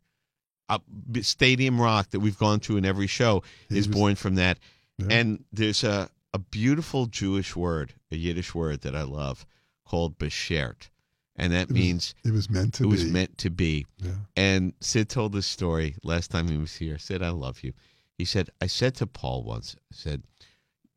[0.68, 0.78] Uh,
[1.22, 4.58] Stadium Rock that we've gone to in every show He is was- born from that.
[5.00, 5.16] Yeah.
[5.16, 9.46] And there's a, a beautiful Jewish word, a Yiddish word that I love
[9.84, 10.88] called beshert.
[11.36, 12.90] And that was means It was meant to it be.
[12.90, 13.86] was meant to be.
[13.98, 14.12] Yeah.
[14.36, 16.98] And Sid told this story last time he was here.
[16.98, 17.72] Sid, I love you.
[18.18, 20.22] He said, I said to Paul once, I said,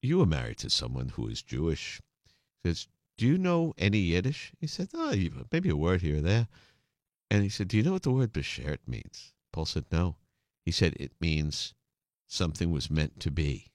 [0.01, 2.01] You were married to someone who is Jewish.
[2.61, 2.87] He says,
[3.17, 4.51] Do you know any Yiddish?
[4.59, 5.15] He said, Oh,
[5.51, 6.47] maybe a word here or there.
[7.31, 9.33] And he said, Do you know what the word Beshert means?
[9.53, 10.17] Paul said, No.
[10.65, 11.73] He said, It means
[12.27, 13.67] something was meant to be.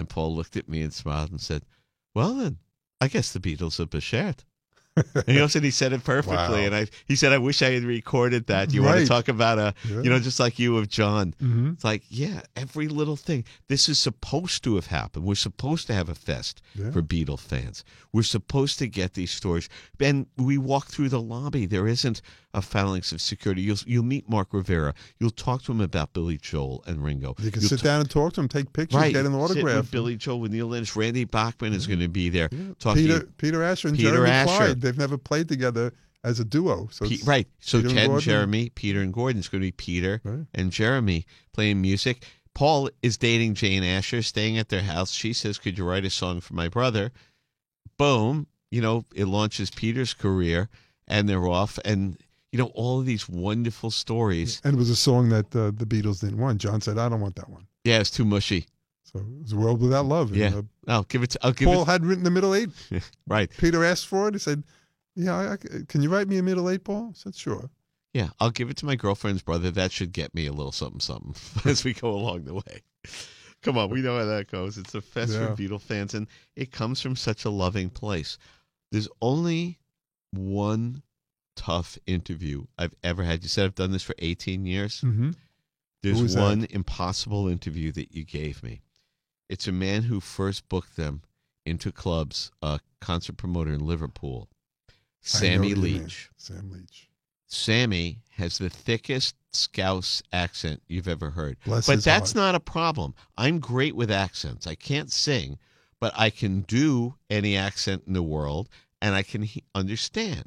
[0.00, 1.66] And Paul looked at me and smiled and said,
[2.14, 2.56] Well, then,
[3.02, 4.44] I guess the Beatles are Beshert.
[4.96, 6.36] And he also he said it perfectly.
[6.36, 6.66] Wow.
[6.66, 8.72] And I he said, I wish I had recorded that.
[8.74, 10.02] You want to talk about a, Yeah.
[10.02, 11.34] you know, just like you of John.
[11.42, 11.74] Mhm.
[11.74, 13.44] It's like, yeah, every little thing.
[13.68, 15.24] This is supposed to have happened.
[15.24, 16.90] We're supposed to have a fest Yeah.
[16.90, 17.84] for Beatle fans.
[18.12, 19.68] We're supposed to get these stories.
[20.00, 21.66] And we walk through the lobby.
[21.66, 22.20] There isn't
[22.52, 23.62] a phalanx of security.
[23.62, 24.92] You'll you'll meet Mark Rivera.
[25.20, 27.36] You'll talk to him about Billy Joel and Ringo.
[27.40, 29.76] You can You'll sit down and talk to him, take pictures, right, get an autograph.
[29.76, 30.96] with Billy Joel with Neil Lynch.
[30.96, 32.48] Randy Bachman is going to be there.
[32.50, 32.92] Yeah.
[32.94, 33.20] Peter.
[33.38, 34.56] Peter Asher and Peter Jeremy Asher.
[34.56, 34.79] Clyde.
[34.80, 35.92] They've never played together
[36.24, 36.88] as a duo.
[36.90, 37.46] So Pe- right.
[37.60, 39.38] So Peter and Ted, Jeremy, Peter, and Gordon.
[39.38, 40.46] It's going to be Peter Right.
[40.54, 42.24] and Jeremy playing music.
[42.54, 45.12] Paul is dating Jane Asher, staying at their house.
[45.12, 47.12] She says, Could you write a song for my brother?
[47.96, 48.46] Boom.
[48.70, 50.68] You know, it launches Peter's career,
[51.08, 51.78] and they're off.
[51.84, 52.16] And,
[52.52, 54.60] you know, all of these wonderful stories.
[54.64, 56.60] And it was a song that uh, the Beatles didn't want.
[56.60, 58.66] John said, "I don't want that one." Yeah, it's too mushy.
[59.12, 60.28] So it was a world without love.
[60.30, 60.54] And, Yeah.
[60.58, 61.86] uh, I'll give it to, I'll give Paul it.
[61.88, 62.70] had written the middle eight.
[63.26, 63.50] Right.
[63.58, 64.34] Peter asked for it.
[64.34, 64.62] He said,
[65.16, 65.56] "Yeah, I, I,
[65.88, 67.70] can you write me a middle eight, Paul?" I said, "Sure."
[68.12, 69.70] Yeah, I'll give it to my girlfriend's brother.
[69.70, 71.34] That should get me a little something, something
[71.70, 72.82] as we go along the way.
[73.62, 74.78] Come on, we know how that goes.
[74.78, 75.54] It's a fest Yeah.
[75.54, 78.36] for Beatle fans, and it comes from such a loving place.
[78.90, 79.78] There's only
[80.32, 81.02] one
[81.56, 83.42] tough interview I've ever had.
[83.42, 85.00] You said I've done this for 18 years.
[85.02, 85.30] Mm-hmm.
[86.02, 86.40] There's was that?
[86.42, 88.80] one impossible interview that you gave me.
[89.50, 91.22] It's a man who first booked them
[91.66, 94.48] into clubs, a concert promoter in Liverpool,
[95.20, 96.30] Sammy Leach.
[96.36, 97.10] Sam Leach.
[97.48, 101.56] Sammy has the thickest Scouse accent you've ever heard.
[101.64, 102.36] Bless but that's heart.
[102.36, 103.12] not a problem.
[103.36, 104.68] I'm great with accents.
[104.68, 105.58] I can't sing,
[105.98, 108.68] but I can do any accent in the world
[109.02, 110.44] and I can he- understand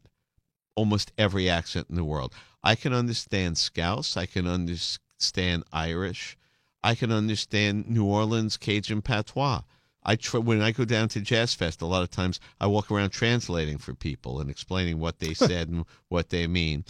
[0.77, 2.33] almost every accent in the world.
[2.63, 4.15] I can understand Scouse.
[4.15, 6.37] I can understand Irish.
[6.83, 9.61] I can understand New Orleans Cajun patois.
[10.03, 12.91] I tr- when I go down to Jazz Fest, a lot of times I walk
[12.91, 16.83] around translating for people and explaining what they said and what they mean.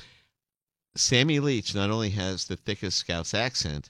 [0.96, 3.89] Sammy Leach not only has the thickest Scouse accent,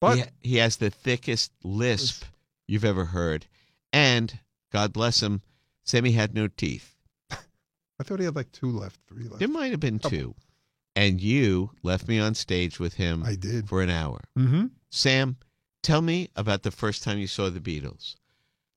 [0.00, 2.24] But he, he has the thickest lisp
[2.68, 3.46] you've ever heard.
[3.92, 4.38] And
[4.72, 5.42] God bless him,
[5.84, 6.94] Sammy had no teeth.
[7.30, 9.38] I thought he had like two left, three left.
[9.38, 10.34] There might have been two.
[10.96, 13.68] And you left me on stage with him I did.
[13.68, 14.20] for an hour.
[14.38, 14.66] Mm-hmm.
[14.94, 15.36] Sam,
[15.82, 18.14] tell me about the first time you saw the Beatles.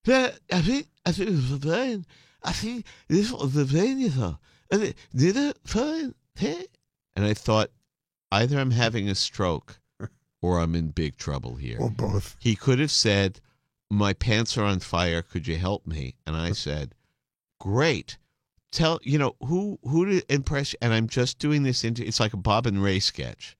[0.05, 2.05] Yeah, I think I think it was the plane.
[2.43, 4.37] I think this was the plane you saw.
[4.71, 6.15] And it- Did it fine?
[7.15, 7.71] And I thought
[8.31, 9.79] either I'm having a stroke
[10.41, 11.77] or I'm in big trouble here.
[11.79, 12.35] Or both.
[12.39, 13.41] He could have said,
[13.89, 15.21] "My pants are on fire.
[15.21, 16.95] Could you help me?" And I said,
[17.59, 18.17] "Great.
[18.71, 22.33] Tell you know who who to impress." And I'm just doing this into it's like
[22.33, 23.56] a Bob and Ray sketch,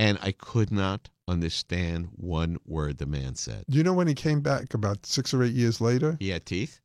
[0.00, 3.64] and I could not understand one word the man said.
[3.68, 6.16] Do you know when he came back about six or eight years later?
[6.18, 6.80] He had teeth,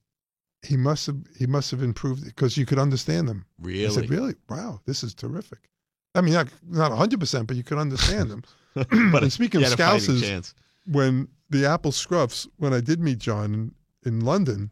[0.64, 3.46] He must have he must have improved because you could understand them.
[3.64, 3.90] I really.
[3.90, 4.36] said, "Really?
[4.50, 5.70] Wow, this is terrific."
[6.14, 8.44] I mean, not not hundred percent, but you could understand them.
[8.74, 10.54] but and speaking of had Scouses,
[10.86, 14.72] when the Apple Scruffs, when I did meet John in, in London,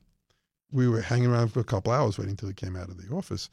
[0.69, 3.15] we were hanging around for a couple hours waiting till he came out of the
[3.15, 3.49] office.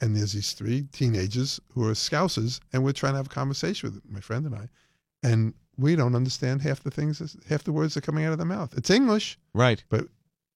[0.00, 3.90] And there's these three teenagers who are Scousers, and we're trying to have a conversation
[3.92, 4.68] with my friend and I.
[5.22, 8.38] And we don't understand half the things, half the words that are coming out of
[8.38, 8.76] their mouth.
[8.76, 9.38] It's English.
[9.54, 9.82] right?
[9.88, 10.06] But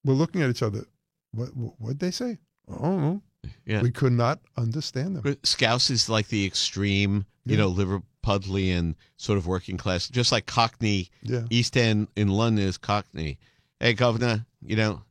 [0.04, 0.84] we're looking at each other.
[1.32, 2.38] What what what'd they say?
[2.68, 3.22] I don't know.
[3.64, 3.82] Yeah.
[3.82, 5.36] We could not understand them.
[5.44, 7.62] Scouse is like the extreme, you Yeah.
[7.62, 11.44] know, Liverpudlian sort of working class, just like Cockney Yeah.
[11.50, 13.38] East End in London is Cockney.
[13.80, 15.02] Hey, governor, you know,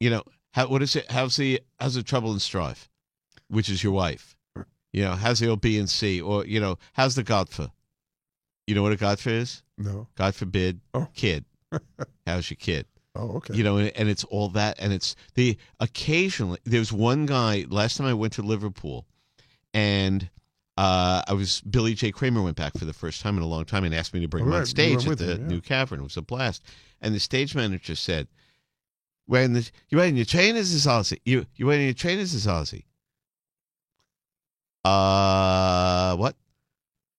[0.00, 1.10] you know, how, what is it?
[1.10, 2.88] How's the how's the trouble and strife,
[3.52, 4.36] which is your wife?
[4.92, 7.70] You know, how's the old B and C, or you know, how's the Godfer?
[8.66, 9.62] You know what a Godfer is?
[9.78, 10.08] No.
[10.16, 11.08] God forbid, Oh.
[11.14, 11.44] kid.
[12.26, 12.84] How's your kid?
[13.14, 13.54] Oh, okay.
[13.54, 16.58] You know, and, and it's all that, and it's the occasionally.
[16.64, 17.64] There's one guy.
[17.68, 19.06] Last time I went to Liverpool,
[19.72, 20.28] and
[20.76, 22.10] uh, I was Billy J.
[22.12, 24.28] Kramer went back for the first time in a long time and asked me to
[24.28, 24.68] bring him on right.
[24.68, 25.46] Stage at the him, yeah.
[25.46, 26.00] new cavern.
[26.00, 26.62] It was a blast.
[27.00, 28.28] And the stage manager said,
[29.26, 31.20] "When the you wearing your trainers is Aussie.
[31.24, 32.84] You you wearing your trainers is Aussie."
[34.84, 36.36] Uh, what?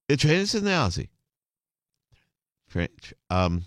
[0.09, 1.09] The trainers in the Aussie.
[2.69, 3.65] Tra- tr- um,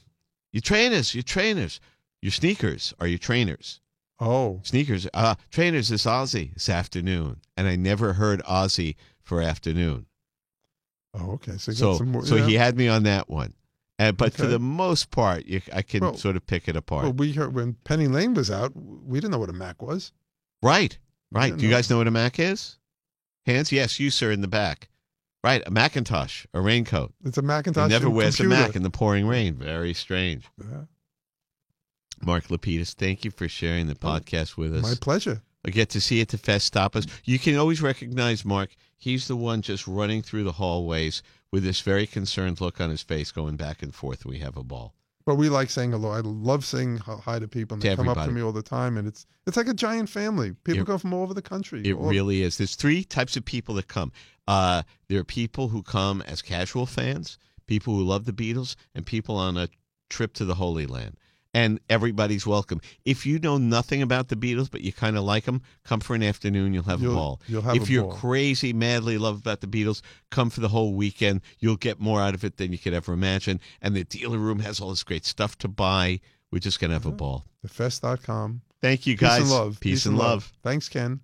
[0.53, 1.81] your trainers, your trainers,
[2.23, 3.81] your sneakers are your trainers.
[4.19, 10.07] Oh, Sneakers, uh, trainers is Aussie this afternoon, and I never heard Aussie for afternoon.
[11.15, 11.59] oh, okay.
[11.59, 12.47] So, So, more, so yeah.
[12.47, 13.53] he had me on that one.
[13.99, 17.05] Uh, but for the most part, you, I can Well- sort of pick it apart.
[17.05, 20.13] Well, we heard when Penny Lane was out, we didn't know what a Mac was.
[20.63, 20.97] right,
[21.31, 21.55] right.
[21.57, 22.79] Do you guys know what a Mac is?
[23.47, 23.71] Hands?
[23.73, 24.89] Yes, you, sir, in the back.
[25.45, 27.13] Right, a Macintosh, a raincoat.
[27.25, 27.89] It's a He Macintosh.
[27.89, 28.63] never wears computer.
[28.63, 29.55] a Mac in the pouring rain.
[29.55, 30.45] Very strange.
[30.59, 30.83] Yeah.
[32.25, 34.83] Mark Lapidos, thank you for sharing the podcast with us.
[34.83, 35.43] My pleasure.
[35.65, 37.07] I get to see at the fest stop us.
[37.25, 38.75] You can always recognize Mark.
[38.97, 41.23] He's the one just running through the hallways
[41.53, 44.25] with this very concerned look on his face, going back and forth.
[44.25, 44.95] We have a ball.
[45.27, 46.11] But we like saying hello.
[46.11, 48.63] I love saying hi to people, and To they come up to me all the
[48.63, 50.53] time, and it's it's like a giant family.
[50.63, 51.83] People It- come from all over the country.
[51.85, 52.57] It all- really is.
[52.59, 54.13] There's three types of people that come.
[54.47, 59.05] Uh, there are people who come as casual fans, people who love the Beatles, and
[59.05, 59.69] people on a
[60.09, 61.17] trip to the Holy Land.
[61.57, 62.83] And everybody's welcome.
[63.07, 66.15] If you know nothing about the Beatles, but you kind of like them, come for
[66.15, 66.75] an afternoon.
[66.75, 67.41] You'll have You'll- a ball.
[67.49, 68.13] you'll have if you're ball.
[68.13, 71.41] crazy, madly love about the Beatles, come for the whole weekend.
[71.59, 73.59] You'll get more out of it than you could ever imagine.
[73.81, 76.21] And the dealer room has all this great stuff to buy.
[76.53, 77.17] We're just gonna have a mm-hmm.
[77.17, 77.47] ball.
[77.67, 78.61] Thefest.com.
[78.83, 79.39] Thank you, guys.
[79.39, 79.81] Peace and love.
[79.81, 80.53] Peace, and love.
[80.63, 81.21] Thanks, Ken.